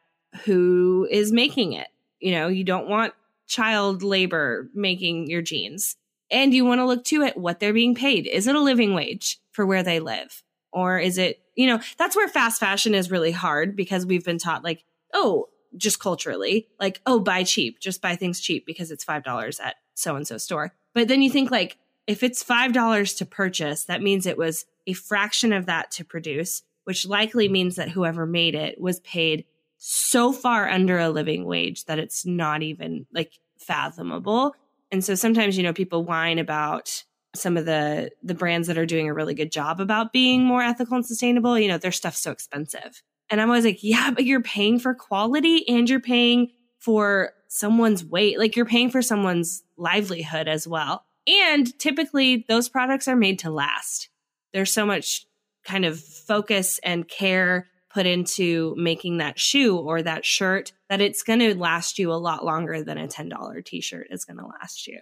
[0.45, 1.87] who is making it.
[2.19, 3.13] You know, you don't want
[3.47, 5.95] child labor making your jeans.
[6.29, 8.27] And you want to look too at what they're being paid.
[8.27, 10.43] Is it a living wage for where they live?
[10.71, 14.37] Or is it, you know, that's where fast fashion is really hard because we've been
[14.37, 19.05] taught like, oh, just culturally, like, oh, buy cheap, just buy things cheap because it's
[19.05, 20.73] $5 at so and so store.
[20.93, 24.93] But then you think like, if it's $5 to purchase, that means it was a
[24.93, 29.45] fraction of that to produce, which likely means that whoever made it was paid
[29.77, 34.55] so far under a living wage that it's not even like fathomable.
[34.91, 37.03] And so sometimes, you know, people whine about
[37.35, 40.61] some of the the brands that are doing a really good job about being more
[40.61, 43.03] ethical and sustainable, you know, their stuff's so expensive.
[43.29, 48.03] And I'm always like, yeah, but you're paying for quality and you're paying for someone's
[48.03, 51.05] weight, like you're paying for someone's livelihood as well.
[51.27, 54.09] And typically those products are made to last.
[54.53, 55.25] There's so much
[55.65, 57.67] kind of focus and care
[57.97, 62.13] put into making that shoe or that shirt that it's going to last you a
[62.13, 64.99] lot longer than a $10 t-shirt is going to last you.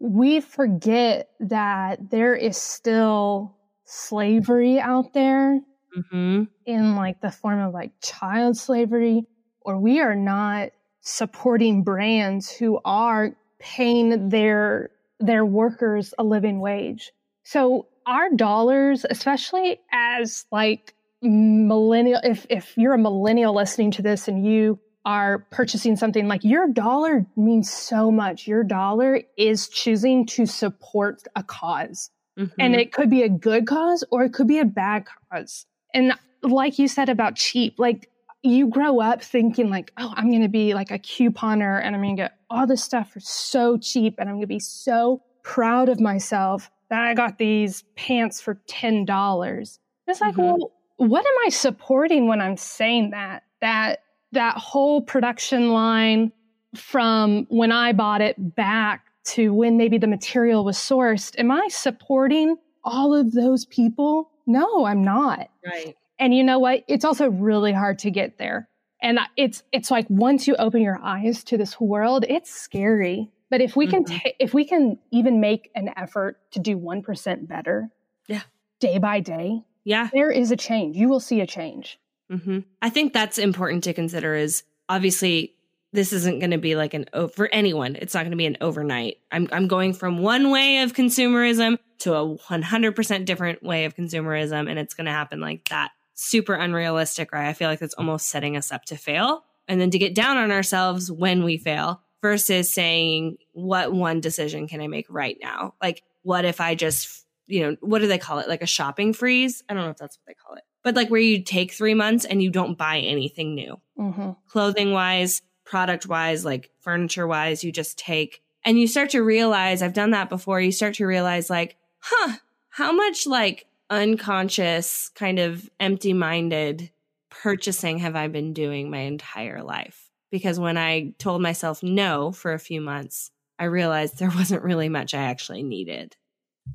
[0.00, 5.60] We forget that there is still slavery out there
[5.94, 6.44] mm-hmm.
[6.64, 9.26] in like the form of like child slavery,
[9.60, 10.70] or we are not
[11.02, 17.12] supporting brands who are paying their their workers a living wage.
[17.44, 24.26] So our dollars, especially as like millennial if if you're a millennial listening to this
[24.26, 30.26] and you are purchasing something like your dollar means so much your dollar is choosing
[30.26, 32.52] to support a because mm-hmm.
[32.58, 36.14] and it could be a good cause or it could be a bad cause and
[36.42, 38.08] like you said about cheap like
[38.42, 42.02] you grow up thinking like oh i'm going to be like a couponer and i'm
[42.02, 45.22] going to get all this stuff for so cheap and i'm going to be so
[45.42, 50.42] proud of myself that i got these pants for $10 it's like mm-hmm.
[50.42, 53.44] well what am I supporting when I'm saying that?
[53.62, 56.30] That that whole production line
[56.76, 61.68] from when I bought it back to when maybe the material was sourced, am I
[61.68, 64.30] supporting all of those people?
[64.46, 65.48] No, I'm not.
[65.64, 65.96] Right.
[66.18, 66.84] And you know what?
[66.86, 68.68] It's also really hard to get there.
[69.02, 73.30] And it's it's like once you open your eyes to this world, it's scary.
[73.48, 74.04] But if we mm-hmm.
[74.04, 77.88] can ta- if we can even make an effort to do 1% better,
[78.28, 78.42] yeah,
[78.80, 80.08] day by day, yeah.
[80.12, 80.96] There is a change.
[80.96, 81.98] You will see a change.
[82.30, 82.60] Mm-hmm.
[82.80, 85.54] I think that's important to consider is obviously
[85.92, 87.96] this isn't going to be like an for anyone.
[87.96, 89.18] It's not going to be an overnight.
[89.32, 94.70] I'm I'm going from one way of consumerism to a 100% different way of consumerism
[94.70, 95.90] and it's going to happen like that.
[96.14, 97.48] Super unrealistic, right?
[97.48, 100.36] I feel like it's almost setting us up to fail and then to get down
[100.36, 105.74] on ourselves when we fail versus saying what one decision can I make right now?
[105.82, 108.48] Like what if I just you know, what do they call it?
[108.48, 109.62] Like a shopping freeze?
[109.68, 111.94] I don't know if that's what they call it, but like where you take three
[111.94, 114.30] months and you don't buy anything new, mm-hmm.
[114.48, 119.82] clothing wise, product wise, like furniture wise, you just take and you start to realize
[119.82, 120.60] I've done that before.
[120.60, 122.34] You start to realize like, huh,
[122.68, 126.90] how much like unconscious kind of empty minded
[127.30, 130.10] purchasing have I been doing my entire life?
[130.30, 134.88] Because when I told myself no for a few months, I realized there wasn't really
[134.88, 136.16] much I actually needed.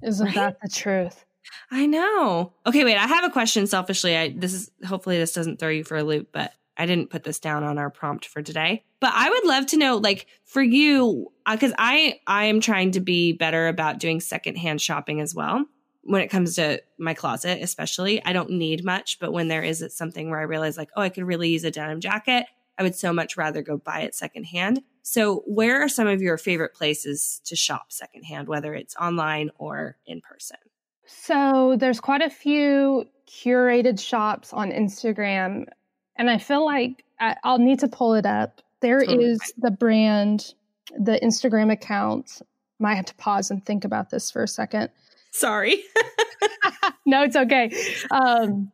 [0.04, 0.36] Isn't right?
[0.36, 1.26] that the truth?
[1.72, 2.54] I know.
[2.66, 2.98] Okay, wait.
[2.98, 3.68] I have a question.
[3.68, 7.10] Selfishly, I this is hopefully this doesn't throw you for a loop, but I didn't
[7.10, 10.28] put this down on our prompt for today, but I would love to know, like,
[10.44, 15.22] for you, because uh, I I am trying to be better about doing secondhand shopping
[15.22, 15.66] as well.
[16.04, 19.84] When it comes to my closet, especially, I don't need much, but when there is
[19.90, 22.46] something where I realize, like, oh, I could really use a denim jacket,
[22.78, 24.82] I would so much rather go buy it secondhand.
[25.08, 29.98] So, where are some of your favorite places to shop secondhand, whether it's online or
[30.08, 30.58] in person?
[31.06, 35.68] So, there's quite a few curated shops on Instagram,
[36.16, 38.64] and I feel like I, will need to pull it up.
[38.82, 40.56] There totally is the brand,
[41.00, 42.42] the Instagram account.
[42.80, 44.90] Might have to pause and think about this for a second.
[45.30, 45.84] Sorry.
[47.06, 47.72] no, it's okay.
[48.10, 48.72] Um,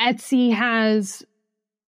[0.00, 1.24] Etsy has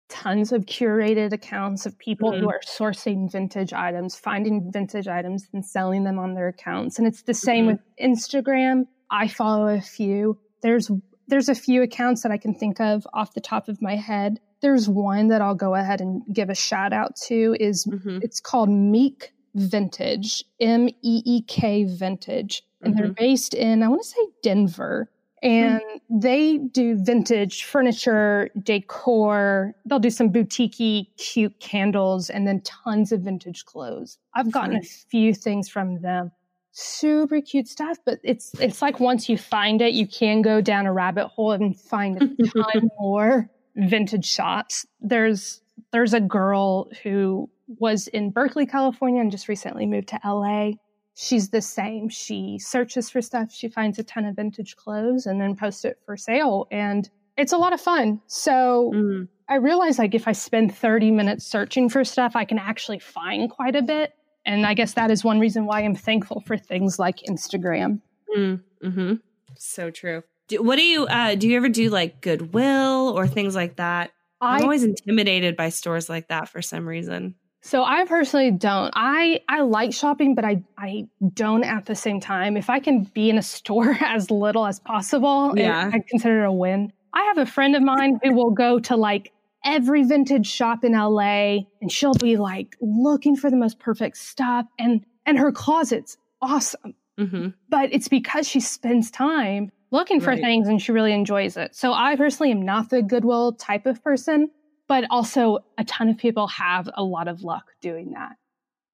[0.09, 2.43] tons of curated accounts of people mm-hmm.
[2.43, 6.99] who are sourcing vintage items, finding vintage items and selling them on their accounts.
[6.99, 7.73] And it's the same mm-hmm.
[7.73, 8.87] with Instagram.
[9.11, 10.39] I follow a few.
[10.63, 10.91] There's
[11.29, 14.41] there's a few accounts that I can think of off the top of my head.
[14.61, 18.21] There's one that I'll go ahead and give a shout out to is mm-hmm.
[18.23, 23.25] it's called Meek Vintage, M E E K Vintage, and they're mm-hmm.
[23.25, 25.11] based in I want to say Denver.
[25.43, 25.49] Hmm.
[25.49, 26.21] and mm.
[26.23, 29.75] they do vintage furniture, decor.
[29.87, 34.19] They'll do some boutiquey, cute candles, and then tons of vintage clothes.
[34.35, 36.33] I've gotten a few things from them.
[36.73, 40.87] Super cute stuff, but it's it's like once you find it, you can go down
[40.87, 44.87] a rabbit hole and find a ton more vintage shops.
[45.01, 45.61] There's
[45.93, 50.73] there's a girl who was in Berkeley, California, and just recently moved to LA
[51.19, 52.09] she's the same.
[52.09, 55.99] She searches for stuff, she finds a ton of vintage clothes and then posts it
[56.07, 56.69] for sale.
[56.71, 58.21] And it's a lot of fun.
[58.29, 59.29] So mm.
[59.49, 63.51] I realize like if I spend 30 minutes searching for stuff, I can actually find
[63.51, 64.13] quite a bit.
[64.47, 68.01] And I guess that is one reason why I'm thankful for things like Instagram.
[68.37, 69.15] Mm, hmm
[69.57, 70.23] So true.
[70.47, 71.49] Do, what do you uh, do?
[71.49, 74.13] You ever do like Goodwill or things like that?
[74.41, 77.35] I'm always intimidated by stores like that for some reason.
[77.61, 78.93] So I personally don't.
[78.95, 82.57] I I like shopping, but I I don't at the same time.
[82.57, 85.91] If I can be in a store as little as possible, yeah.
[85.93, 86.93] I consider it a win.
[87.13, 89.33] I have a friend of mine who will go to like
[89.65, 94.67] every vintage shop in LA and she'll be like looking for the most perfect stuff
[94.79, 96.95] and and her closet's awesome.
[97.19, 97.49] Mm-hmm.
[97.69, 100.41] But it's because she spends time looking for right.
[100.41, 101.75] things and she really enjoys it.
[101.75, 104.51] So I personally am not the Goodwill type of person
[104.89, 108.33] but also a ton of people have a lot of luck doing that.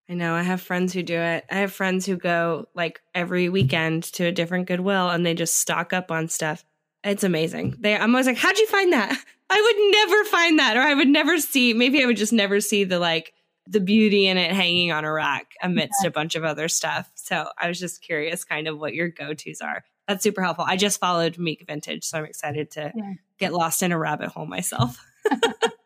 [0.09, 0.35] I know.
[0.35, 1.45] I have friends who do it.
[1.51, 5.57] I have friends who go like every weekend to a different Goodwill and they just
[5.57, 6.65] stock up on stuff.
[7.03, 7.77] It's amazing.
[7.79, 9.17] They, I'm always like, how'd you find that?
[9.51, 11.75] I would never find that, or I would never see.
[11.75, 13.35] Maybe I would just never see the like
[13.67, 16.09] the beauty in it hanging on a rack amidst yeah.
[16.09, 17.11] a bunch of other stuff.
[17.15, 19.85] So I was just curious, kind of what your go tos are.
[20.09, 20.65] That's super helpful.
[20.67, 23.13] I just followed Meek Vintage, so I'm excited to yeah.
[23.39, 24.99] get lost in a rabbit hole myself.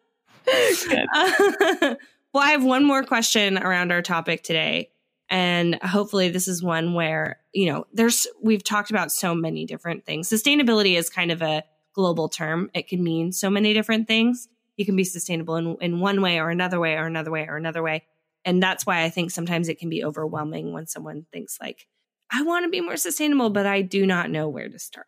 [2.33, 4.91] well, I have one more question around our topic today.
[5.31, 10.07] And hopefully, this is one where, you know, there's, we've talked about so many different
[10.07, 10.29] things.
[10.29, 14.49] Sustainability is kind of a global term, it can mean so many different things.
[14.77, 17.57] You can be sustainable in, in one way or another way or another way or
[17.57, 18.05] another way.
[18.45, 21.89] And that's why I think sometimes it can be overwhelming when someone thinks, like,
[22.31, 25.07] I want to be more sustainable, but I do not know where to start.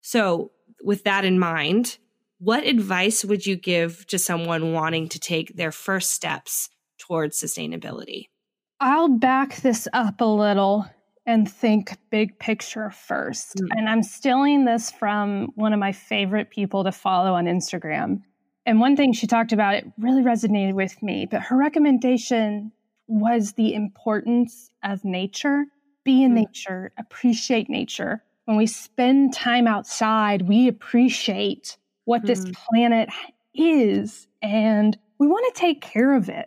[0.00, 0.52] So,
[0.82, 1.98] with that in mind,
[2.42, 8.30] what advice would you give to someone wanting to take their first steps towards sustainability?
[8.80, 10.84] I'll back this up a little
[11.24, 13.54] and think big picture first.
[13.54, 13.68] Mm.
[13.76, 18.22] And I'm stealing this from one of my favorite people to follow on Instagram.
[18.66, 22.72] And one thing she talked about, it really resonated with me, but her recommendation
[23.06, 25.66] was the importance of nature.
[26.02, 26.46] Be in mm.
[26.46, 28.24] nature, appreciate nature.
[28.46, 31.78] When we spend time outside, we appreciate
[32.12, 32.52] what this mm.
[32.52, 33.08] planet
[33.54, 36.46] is and we want to take care of it.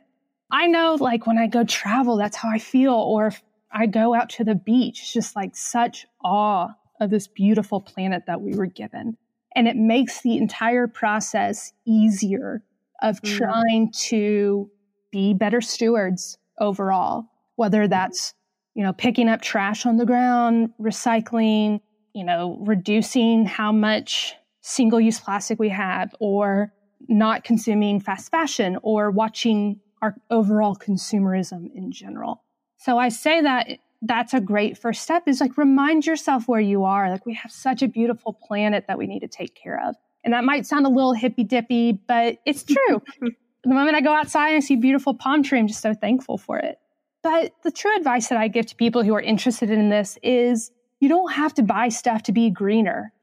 [0.51, 2.93] I know like when I go travel, that's how I feel.
[2.93, 3.41] Or if
[3.71, 6.67] I go out to the beach, it's just like such awe
[7.01, 9.17] of this beautiful planet that we were given.
[9.55, 12.61] And it makes the entire process easier
[13.01, 13.35] of mm.
[13.35, 14.69] trying to
[15.11, 18.35] be better stewards overall, whether that's,
[18.75, 21.81] you know, picking up trash on the ground, recycling,
[22.13, 24.35] you know, reducing how much
[24.67, 26.73] single use plastic we have or
[27.07, 32.43] not consuming fast fashion or watching our overall consumerism in general.
[32.77, 36.83] So I say that that's a great first step is like remind yourself where you
[36.83, 37.11] are.
[37.11, 39.95] Like we have such a beautiful planet that we need to take care of.
[40.23, 43.03] And that might sound a little hippy dippy, but it's true.
[43.21, 46.39] the moment I go outside and I see beautiful palm tree, I'm just so thankful
[46.39, 46.79] for it.
[47.21, 50.71] But the true advice that I give to people who are interested in this is
[50.99, 53.13] you don't have to buy stuff to be greener.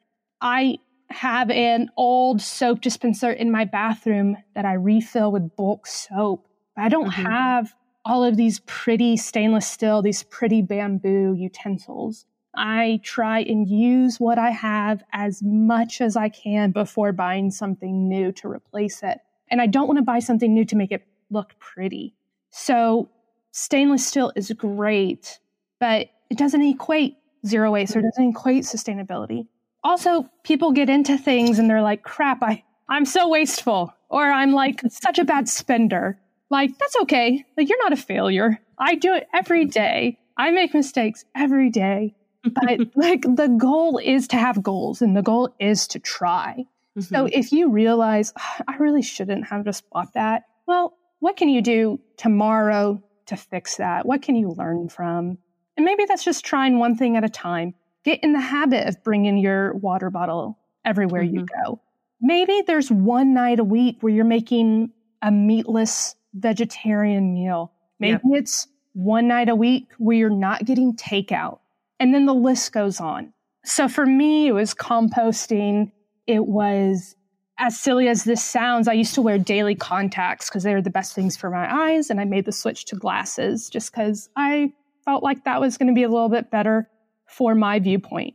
[0.40, 0.78] I
[1.12, 6.46] have an old soap dispenser in my bathroom that I refill with bulk soap.
[6.76, 7.26] I don't mm-hmm.
[7.26, 12.26] have all of these pretty stainless steel, these pretty bamboo utensils.
[12.54, 18.08] I try and use what I have as much as I can before buying something
[18.08, 19.20] new to replace it.
[19.48, 22.14] And I don't want to buy something new to make it look pretty.
[22.50, 23.08] So
[23.52, 25.38] stainless steel is great,
[25.80, 29.46] but it doesn't equate zero waste or doesn't equate sustainability.
[29.84, 34.52] Also, people get into things and they're like, crap, I, I'm so wasteful, or I'm
[34.52, 36.18] like such a bad spender.
[36.50, 37.44] Like, that's okay.
[37.56, 38.60] Like, you're not a failure.
[38.78, 40.18] I do it every day.
[40.36, 42.14] I make mistakes every day.
[42.44, 46.66] But like, the goal is to have goals and the goal is to try.
[46.96, 47.14] Mm-hmm.
[47.14, 51.48] So if you realize, oh, I really shouldn't have just bought that, well, what can
[51.48, 54.04] you do tomorrow to fix that?
[54.04, 55.38] What can you learn from?
[55.76, 57.74] And maybe that's just trying one thing at a time.
[58.04, 61.40] Get in the habit of bringing your water bottle everywhere mm-hmm.
[61.40, 61.80] you go.
[62.20, 64.90] Maybe there's one night a week where you're making
[65.22, 67.72] a meatless vegetarian meal.
[67.98, 71.60] Maybe it's one night a week where you're not getting takeout.
[72.00, 73.32] And then the list goes on.
[73.64, 75.92] So for me, it was composting.
[76.26, 77.14] It was
[77.58, 80.90] as silly as this sounds, I used to wear daily contacts because they were the
[80.90, 82.10] best things for my eyes.
[82.10, 84.72] And I made the switch to glasses just because I
[85.04, 86.88] felt like that was going to be a little bit better
[87.32, 88.34] for my viewpoint.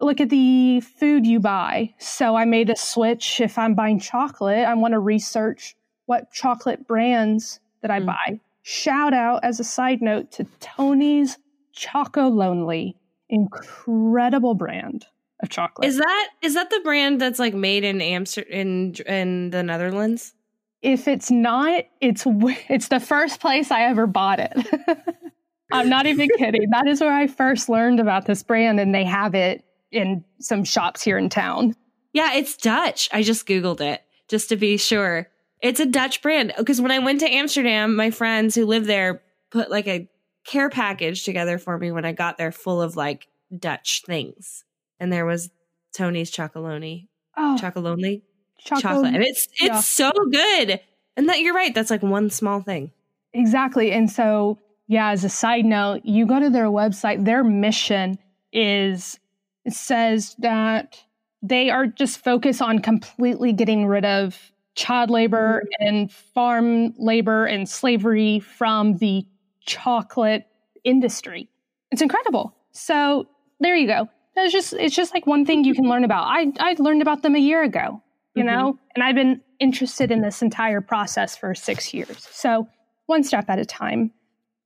[0.00, 1.94] Look at the food you buy.
[1.98, 3.40] So I made a switch.
[3.40, 5.76] If I'm buying chocolate, I want to research
[6.06, 8.06] what chocolate brands that I mm.
[8.06, 8.40] buy.
[8.62, 11.38] Shout out as a side note to Tony's
[11.76, 12.94] Chocolonely.
[13.28, 15.06] Incredible brand
[15.40, 15.86] of chocolate.
[15.86, 20.34] Is that is that the brand that's like made in Amsterdam in in the Netherlands?
[20.80, 24.52] If it's not, it's it's the first place I ever bought it.
[25.70, 26.70] I'm not even kidding.
[26.70, 30.64] That is where I first learned about this brand, and they have it in some
[30.64, 31.74] shops here in town.
[32.12, 33.08] Yeah, it's Dutch.
[33.12, 35.28] I just Googled it just to be sure.
[35.60, 36.52] It's a Dutch brand.
[36.56, 40.08] Because when I went to Amsterdam, my friends who live there put like a
[40.46, 44.64] care package together for me when I got there full of like Dutch things.
[45.00, 45.50] And there was
[45.94, 47.08] Tony's Chocolonely.
[47.36, 47.56] Oh.
[47.60, 48.22] Chocolonely?
[48.58, 49.14] Choco- Chocolate.
[49.14, 49.80] And it's it's yeah.
[49.80, 50.80] so good.
[51.16, 51.74] And that you're right.
[51.74, 52.92] That's like one small thing.
[53.32, 53.92] Exactly.
[53.92, 54.58] And so
[54.88, 58.18] yeah, as a side note, you go to their website, their mission
[58.52, 59.20] is
[59.64, 60.98] it says that
[61.42, 65.86] they are just focused on completely getting rid of child labor mm-hmm.
[65.86, 69.26] and farm labor and slavery from the
[69.60, 70.46] chocolate
[70.84, 71.50] industry.
[71.90, 72.56] It's incredible.
[72.72, 73.28] So
[73.60, 74.08] there you go.
[74.36, 76.24] It's just it's just like one thing you can learn about.
[76.28, 78.02] I I learned about them a year ago,
[78.34, 78.56] you mm-hmm.
[78.56, 82.26] know, and I've been interested in this entire process for six years.
[82.30, 82.68] So
[83.06, 84.12] one step at a time.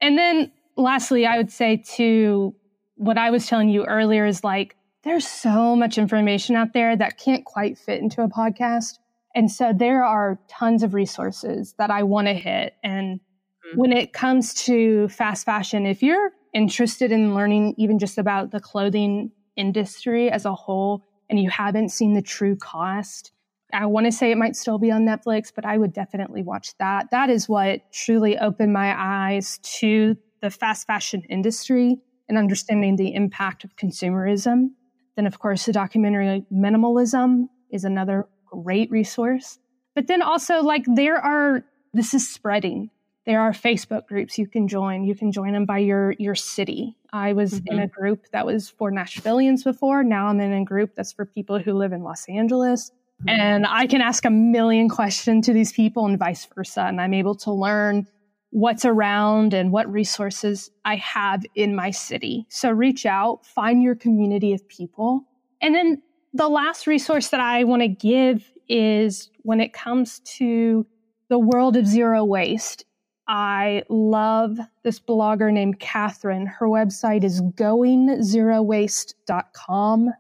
[0.03, 2.55] And then lastly, I would say to
[2.97, 7.19] what I was telling you earlier is like, there's so much information out there that
[7.19, 8.99] can't quite fit into a podcast.
[9.35, 12.75] And so there are tons of resources that I want to hit.
[12.85, 13.79] And mm-hmm.
[13.79, 18.61] when it comes to fast fashion, if you're interested in learning even just about the
[18.61, 23.32] clothing industry as a whole and you haven't seen the true cost,
[23.73, 26.77] I want to say it might still be on Netflix, but I would definitely watch
[26.79, 27.11] that.
[27.11, 31.99] That is what truly opened my eyes to the fast fashion industry
[32.29, 34.71] and understanding the impact of consumerism.
[35.17, 39.59] Then, of course, the documentary Minimalism is another great resource.
[39.95, 42.91] But then also, like, there are, this is spreading.
[43.25, 45.05] There are Facebook groups you can join.
[45.05, 46.97] You can join them by your, your city.
[47.13, 47.75] I was mm-hmm.
[47.75, 50.03] in a group that was for Nashvillians before.
[50.03, 52.91] Now I'm in a group that's for people who live in Los Angeles.
[53.29, 56.83] And I can ask a million questions to these people and vice versa.
[56.83, 58.07] And I'm able to learn
[58.51, 62.47] what's around and what resources I have in my city.
[62.51, 65.23] So reach out, find your community of people.
[65.61, 66.03] And then
[66.35, 70.87] the last resource that I want to give is when it comes to
[71.29, 72.85] the world of zero waste.
[73.29, 76.47] I love this blogger named Kathryn.
[76.47, 80.11] Her website is goingzerowaste.com.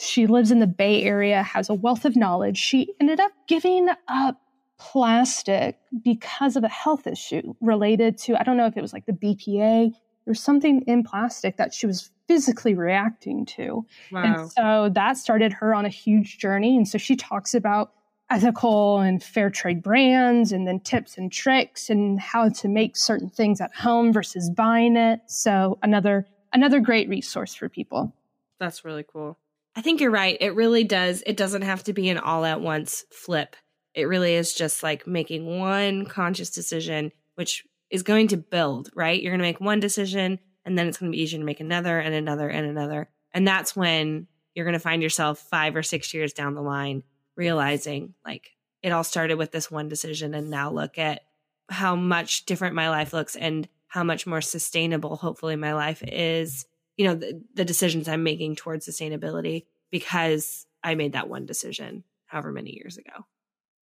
[0.00, 2.56] She lives in the Bay Area, has a wealth of knowledge.
[2.56, 4.40] She ended up giving up
[4.78, 9.04] plastic because of a health issue related to, I don't know if it was like
[9.04, 9.92] the BPA.
[10.24, 13.84] There's something in plastic that she was physically reacting to.
[14.10, 14.22] Wow.
[14.22, 16.78] And so that started her on a huge journey.
[16.78, 17.92] And so she talks about
[18.30, 23.28] ethical and fair trade brands and then tips and tricks and how to make certain
[23.28, 25.20] things at home versus buying it.
[25.26, 28.14] So another another great resource for people.
[28.58, 29.36] That's really cool.
[29.80, 30.36] I think you're right.
[30.42, 31.22] It really does.
[31.24, 33.56] It doesn't have to be an all at once flip.
[33.94, 39.22] It really is just like making one conscious decision, which is going to build, right?
[39.22, 41.60] You're going to make one decision and then it's going to be easier to make
[41.60, 43.08] another and another and another.
[43.32, 47.02] And that's when you're going to find yourself five or six years down the line
[47.34, 48.50] realizing like
[48.82, 50.34] it all started with this one decision.
[50.34, 51.22] And now look at
[51.70, 56.66] how much different my life looks and how much more sustainable, hopefully, my life is.
[56.96, 62.04] You know, the, the decisions I'm making towards sustainability because I made that one decision
[62.26, 63.26] however many years ago.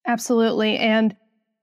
[0.07, 0.77] Absolutely.
[0.77, 1.15] And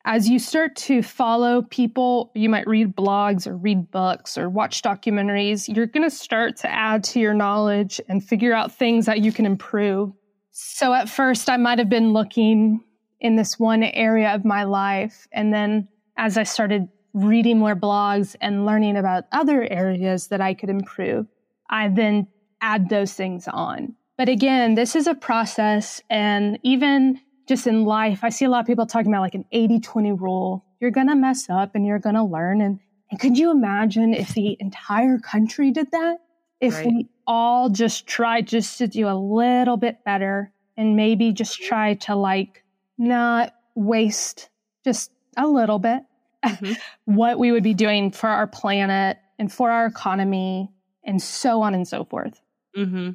[0.04, 4.82] as you start to follow people, you might read blogs or read books or watch
[4.82, 9.20] documentaries, you're going to start to add to your knowledge and figure out things that
[9.20, 10.12] you can improve.
[10.52, 12.84] So at first, I might have been looking
[13.20, 15.26] in this one area of my life.
[15.32, 20.54] And then as I started reading more blogs and learning about other areas that I
[20.54, 21.26] could improve,
[21.70, 22.28] I then
[22.60, 23.94] add those things on.
[24.16, 26.00] But again, this is a process.
[26.08, 29.44] And even just in life, I see a lot of people talking about like an
[29.52, 30.64] 80 20 rule.
[30.80, 32.60] You're going to mess up and you're going to learn.
[32.60, 36.18] And, and could you imagine if the entire country did that?
[36.60, 36.86] If right.
[36.86, 41.94] we all just tried just to do a little bit better and maybe just try
[41.94, 42.62] to like
[42.98, 44.48] not waste
[44.84, 46.02] just a little bit
[46.44, 46.72] mm-hmm.
[47.04, 50.70] what we would be doing for our planet and for our economy
[51.06, 52.38] and so on and so forth.
[52.76, 53.12] Mm-hmm.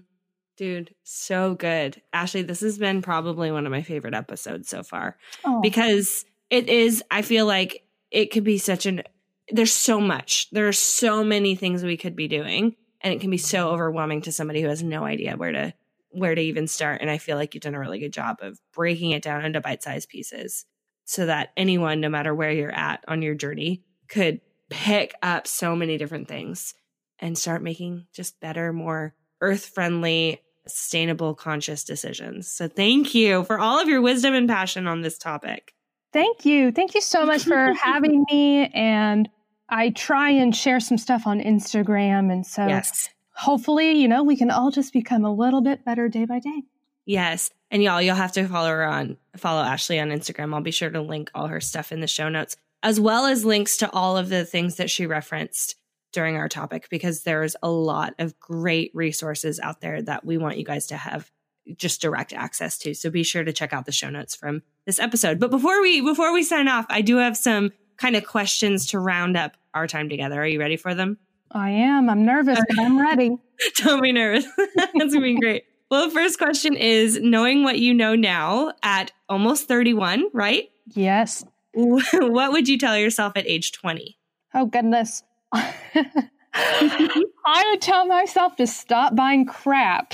[0.58, 2.02] Dude, so good.
[2.12, 5.62] Ashley, this has been probably one of my favorite episodes so far oh.
[5.62, 9.04] because it is, I feel like it could be such an,
[9.50, 10.50] there's so much.
[10.52, 14.22] There are so many things we could be doing and it can be so overwhelming
[14.24, 15.74] to somebody who has no idea where to
[16.14, 18.60] where to even start and i feel like you've done a really good job of
[18.74, 20.66] breaking it down into bite-sized pieces
[21.06, 25.76] so that anyone no matter where you're at on your journey could pick up so
[25.76, 26.74] many different things
[27.22, 32.52] and start making just better more earth friendly sustainable, conscious decisions.
[32.52, 35.74] So thank you for all of your wisdom and passion on this topic.
[36.14, 36.72] Thank you.
[36.72, 38.68] Thank you so much for having me.
[38.68, 39.30] And
[39.70, 42.32] I try and share some stuff on Instagram.
[42.32, 43.10] And so yes.
[43.34, 46.64] hopefully, you know, we can all just become a little bit better day by day.
[47.06, 47.50] Yes.
[47.72, 50.54] And y'all, you'll have to follow her on, follow Ashley on Instagram.
[50.54, 53.46] I'll be sure to link all her stuff in the show notes, as well as
[53.46, 55.76] links to all of the things that she referenced
[56.12, 60.58] during our topic because there's a lot of great resources out there that we want
[60.58, 61.32] you guys to have
[61.78, 62.94] just direct access to.
[62.94, 65.40] So be sure to check out the show notes from this episode.
[65.40, 69.00] But before we before we sign off, I do have some kind of questions to
[69.00, 70.42] round up our time together.
[70.42, 71.18] Are you ready for them?
[71.52, 72.10] I am.
[72.10, 73.32] I'm nervous, but I'm ready.
[73.78, 74.46] Don't be nervous.
[74.76, 75.66] That's gonna be great.
[75.90, 80.70] Well, the first question is knowing what you know now at almost 31, right?
[80.88, 81.44] Yes.
[81.74, 84.18] what would you tell yourself at age 20?
[84.54, 85.24] Oh, goodness.
[86.54, 90.14] I would tell myself to stop buying crap.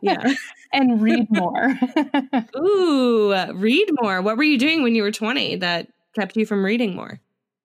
[0.00, 0.34] Yeah.
[0.72, 1.78] and read more.
[2.56, 4.22] Ooh, read more.
[4.22, 7.20] What were you doing when you were 20 that kept you from reading more?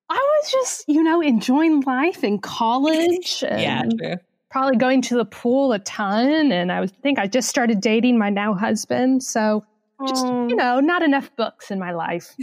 [0.09, 3.41] I was just, you know, enjoying life in college.
[3.41, 4.15] yeah, true.
[4.51, 6.51] Probably going to the pool a ton.
[6.51, 9.23] And I was, think I just started dating my now husband.
[9.23, 9.65] So
[10.07, 10.47] just, oh.
[10.47, 12.35] you know, not enough books in my life.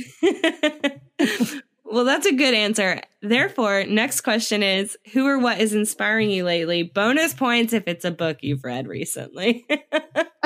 [1.90, 3.00] Well, that's a good answer.
[3.20, 6.84] Therefore, next question is Who or what is inspiring you lately?
[6.84, 9.66] Bonus points if it's a book you've read recently.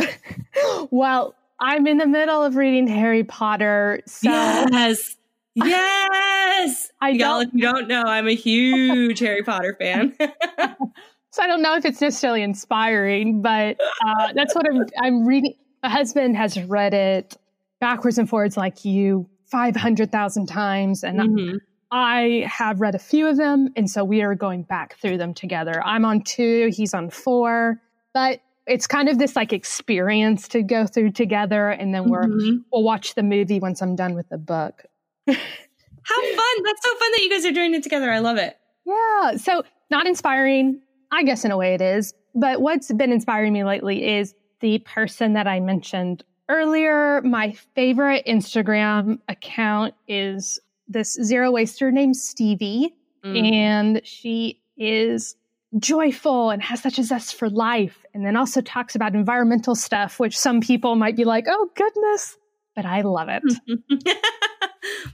[0.90, 4.03] well, I'm in the middle of reading Harry Potter.
[4.07, 5.16] So yes.
[5.57, 6.90] Yes.
[7.01, 10.12] I Y'all, if you don't know, I'm a huge Harry Potter fan.
[10.18, 15.55] so I don't know if it's necessarily inspiring, but uh, that's what I'm, I'm reading.
[15.84, 17.36] My husband has read it
[17.78, 21.05] backwards and forwards like you 500,000 times.
[21.05, 21.57] And mm-hmm.
[21.90, 23.68] I have read a few of them.
[23.76, 25.82] And so we are going back through them together.
[25.84, 27.80] I'm on two, he's on four.
[28.12, 31.68] But it's kind of this like experience to go through together.
[31.68, 32.59] And then we're, mm-hmm.
[32.72, 34.82] we'll watch the movie once I'm done with the book.
[35.26, 36.64] How fun.
[36.64, 38.11] That's so fun that you guys are doing it together.
[38.11, 38.57] I love it.
[38.84, 39.36] Yeah.
[39.36, 40.80] So, not inspiring.
[41.11, 42.12] I guess in a way it is.
[42.34, 48.24] But what's been inspiring me lately is the person that I mentioned earlier, my favorite
[48.26, 52.95] Instagram account is this zero waster named Stevie.
[53.24, 53.53] Mm.
[53.53, 55.36] And she is
[55.78, 58.05] joyful and has such a zest for life.
[58.14, 62.36] And then also talks about environmental stuff, which some people might be like, oh, goodness.
[62.76, 63.42] But I love it.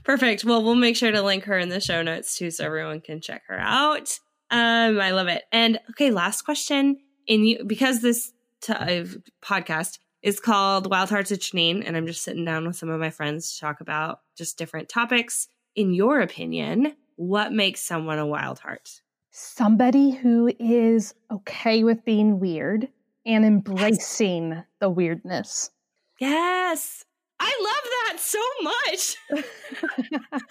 [0.03, 0.43] Perfect.
[0.43, 3.21] Well, we'll make sure to link her in the show notes too, so everyone can
[3.21, 4.19] check her out.
[4.49, 5.43] Um, I love it.
[5.51, 6.97] And okay, last question.
[7.27, 9.05] In you, because this t- uh,
[9.43, 12.99] podcast is called Wild Hearts of Janine, and I'm just sitting down with some of
[12.99, 15.47] my friends to talk about just different topics.
[15.75, 19.01] In your opinion, what makes someone a wild heart?
[19.31, 22.89] Somebody who is okay with being weird
[23.25, 24.63] and embracing yes.
[24.79, 25.71] the weirdness.
[26.19, 27.05] Yes.
[27.39, 29.17] I love that so much.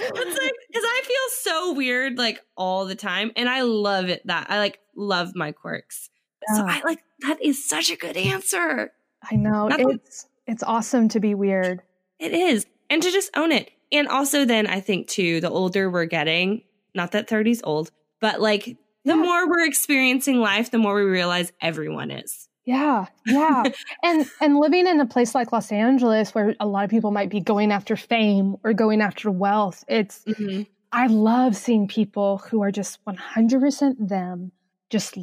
[0.01, 4.27] it's like because I feel so weird like all the time, and I love it
[4.27, 6.11] that I like love my quirks.
[6.49, 6.57] Yeah.
[6.57, 8.93] So I like that is such a good answer.
[9.31, 9.69] I know.
[9.71, 11.83] It's it's awesome to be weird.
[12.19, 12.67] It is.
[12.89, 13.71] And to just own it.
[13.93, 16.63] And also then I think too, the older we're getting,
[16.95, 17.91] not that 30's old,
[18.21, 19.15] but like the yeah.
[19.15, 22.49] more we're experiencing life, the more we realize everyone is.
[22.65, 23.65] Yeah, yeah.
[24.03, 27.31] and and living in a place like Los Angeles where a lot of people might
[27.31, 30.63] be going after fame or going after wealth, it's mm-hmm.
[30.93, 34.53] I love seeing people who are just 100% them,
[34.91, 35.17] just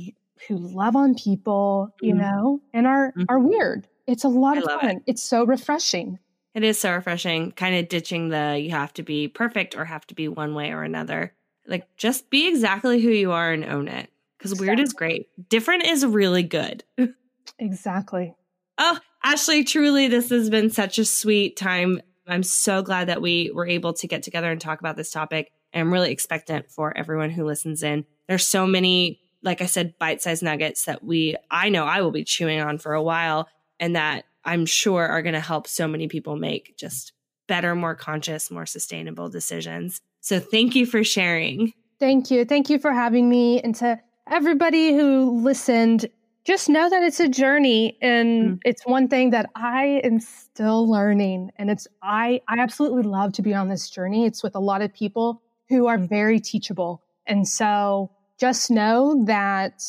[0.48, 2.22] who love on people, you mm-hmm.
[2.22, 3.24] know, and are mm-hmm.
[3.30, 3.88] are weird.
[4.06, 4.90] It's a lot I of fun.
[4.98, 5.04] It.
[5.08, 6.20] It's so refreshing.
[6.54, 10.08] It is so refreshing, kind of ditching the you have to be perfect or have
[10.08, 11.34] to be one way or another.
[11.68, 14.10] Like just be exactly who you are and own it.
[14.38, 14.68] Because exactly.
[14.68, 15.50] weird is great.
[15.50, 16.84] Different is really good.
[17.60, 18.36] exactly.
[18.78, 22.02] Oh, Ashley, truly, this has been such a sweet time.
[22.28, 25.52] I'm so glad that we were able to get together and talk about this topic.
[25.74, 28.06] I'm really expectant for everyone who listens in.
[28.28, 32.12] There's so many, like I said, bite sized nuggets that we, I know I will
[32.12, 33.48] be chewing on for a while
[33.80, 37.14] and that I'm sure are going to help so many people make just
[37.48, 40.02] better, more conscious, more sustainable decisions.
[40.22, 41.74] So thank you for sharing.
[42.00, 42.46] Thank you.
[42.46, 43.62] Thank you for having me.
[43.62, 46.08] And to everybody who listened,
[46.46, 48.60] just know that it's a journey and mm.
[48.64, 51.52] it's one thing that I am still learning.
[51.58, 54.26] And it's, I, I absolutely love to be on this journey.
[54.26, 57.04] It's with a lot of people who are very teachable.
[57.26, 59.82] And so just know that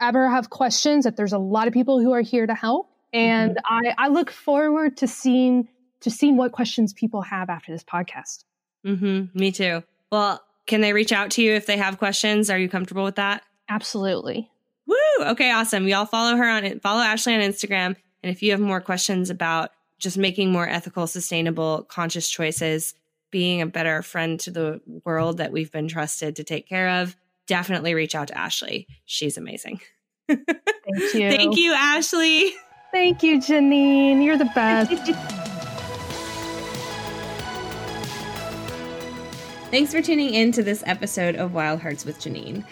[0.00, 2.90] ever have questions, that there's a lot of people who are here to help.
[3.12, 3.88] And mm-hmm.
[3.88, 5.68] I, I look forward to seeing
[6.00, 8.44] to seeing what questions people have after this podcast.
[8.84, 9.38] Mm-hmm.
[9.38, 9.82] Me too.
[10.12, 12.50] Well, can they reach out to you if they have questions?
[12.50, 13.42] Are you comfortable with that?
[13.70, 14.50] Absolutely.
[14.86, 14.96] Woo!
[15.20, 15.88] Okay, awesome.
[15.88, 16.82] Y'all follow her on it.
[16.82, 17.96] Follow Ashley on Instagram.
[18.22, 22.94] And if you have more questions about just making more ethical, sustainable, conscious choices,
[23.30, 27.16] being a better friend to the world that we've been trusted to take care of,
[27.46, 28.86] definitely reach out to Ashley.
[29.04, 29.80] She's amazing.
[30.28, 31.28] Thank you.
[31.30, 32.52] Thank you, Ashley.
[32.92, 34.24] Thank you, Janine.
[34.24, 34.92] You're the best.
[39.70, 42.64] Thanks for tuning in to this episode of Wild Hearts with Janine.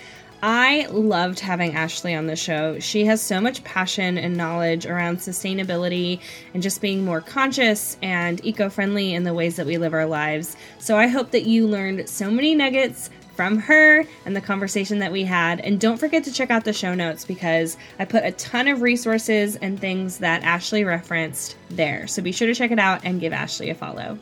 [0.45, 2.81] I loved having Ashley on the show.
[2.81, 6.21] She has so much passion and knowledge around sustainability
[6.53, 10.07] and just being more conscious and eco friendly in the ways that we live our
[10.07, 10.57] lives.
[10.79, 15.13] So I hope that you learned so many nuggets from her and the conversation that
[15.13, 15.61] we had.
[15.61, 18.83] And don't forget to check out the show notes because I put a ton of
[18.83, 22.07] resources and things that Ashley referenced there.
[22.07, 24.19] So be sure to check it out and give Ashley a follow.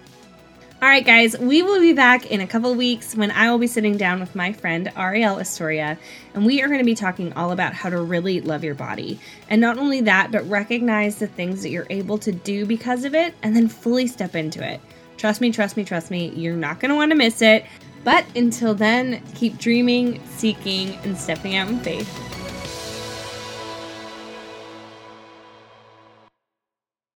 [0.83, 3.67] All right, guys, we will be back in a couple weeks when I will be
[3.67, 5.99] sitting down with my friend Ariel Astoria,
[6.33, 9.21] and we are going to be talking all about how to really love your body.
[9.51, 13.15] And not only that, but recognize the things that you're able to do because of
[13.15, 14.81] it and then fully step into it.
[15.19, 17.67] Trust me, trust me, trust me, you're not going to want to miss it.
[18.03, 22.30] But until then, keep dreaming, seeking, and stepping out in faith.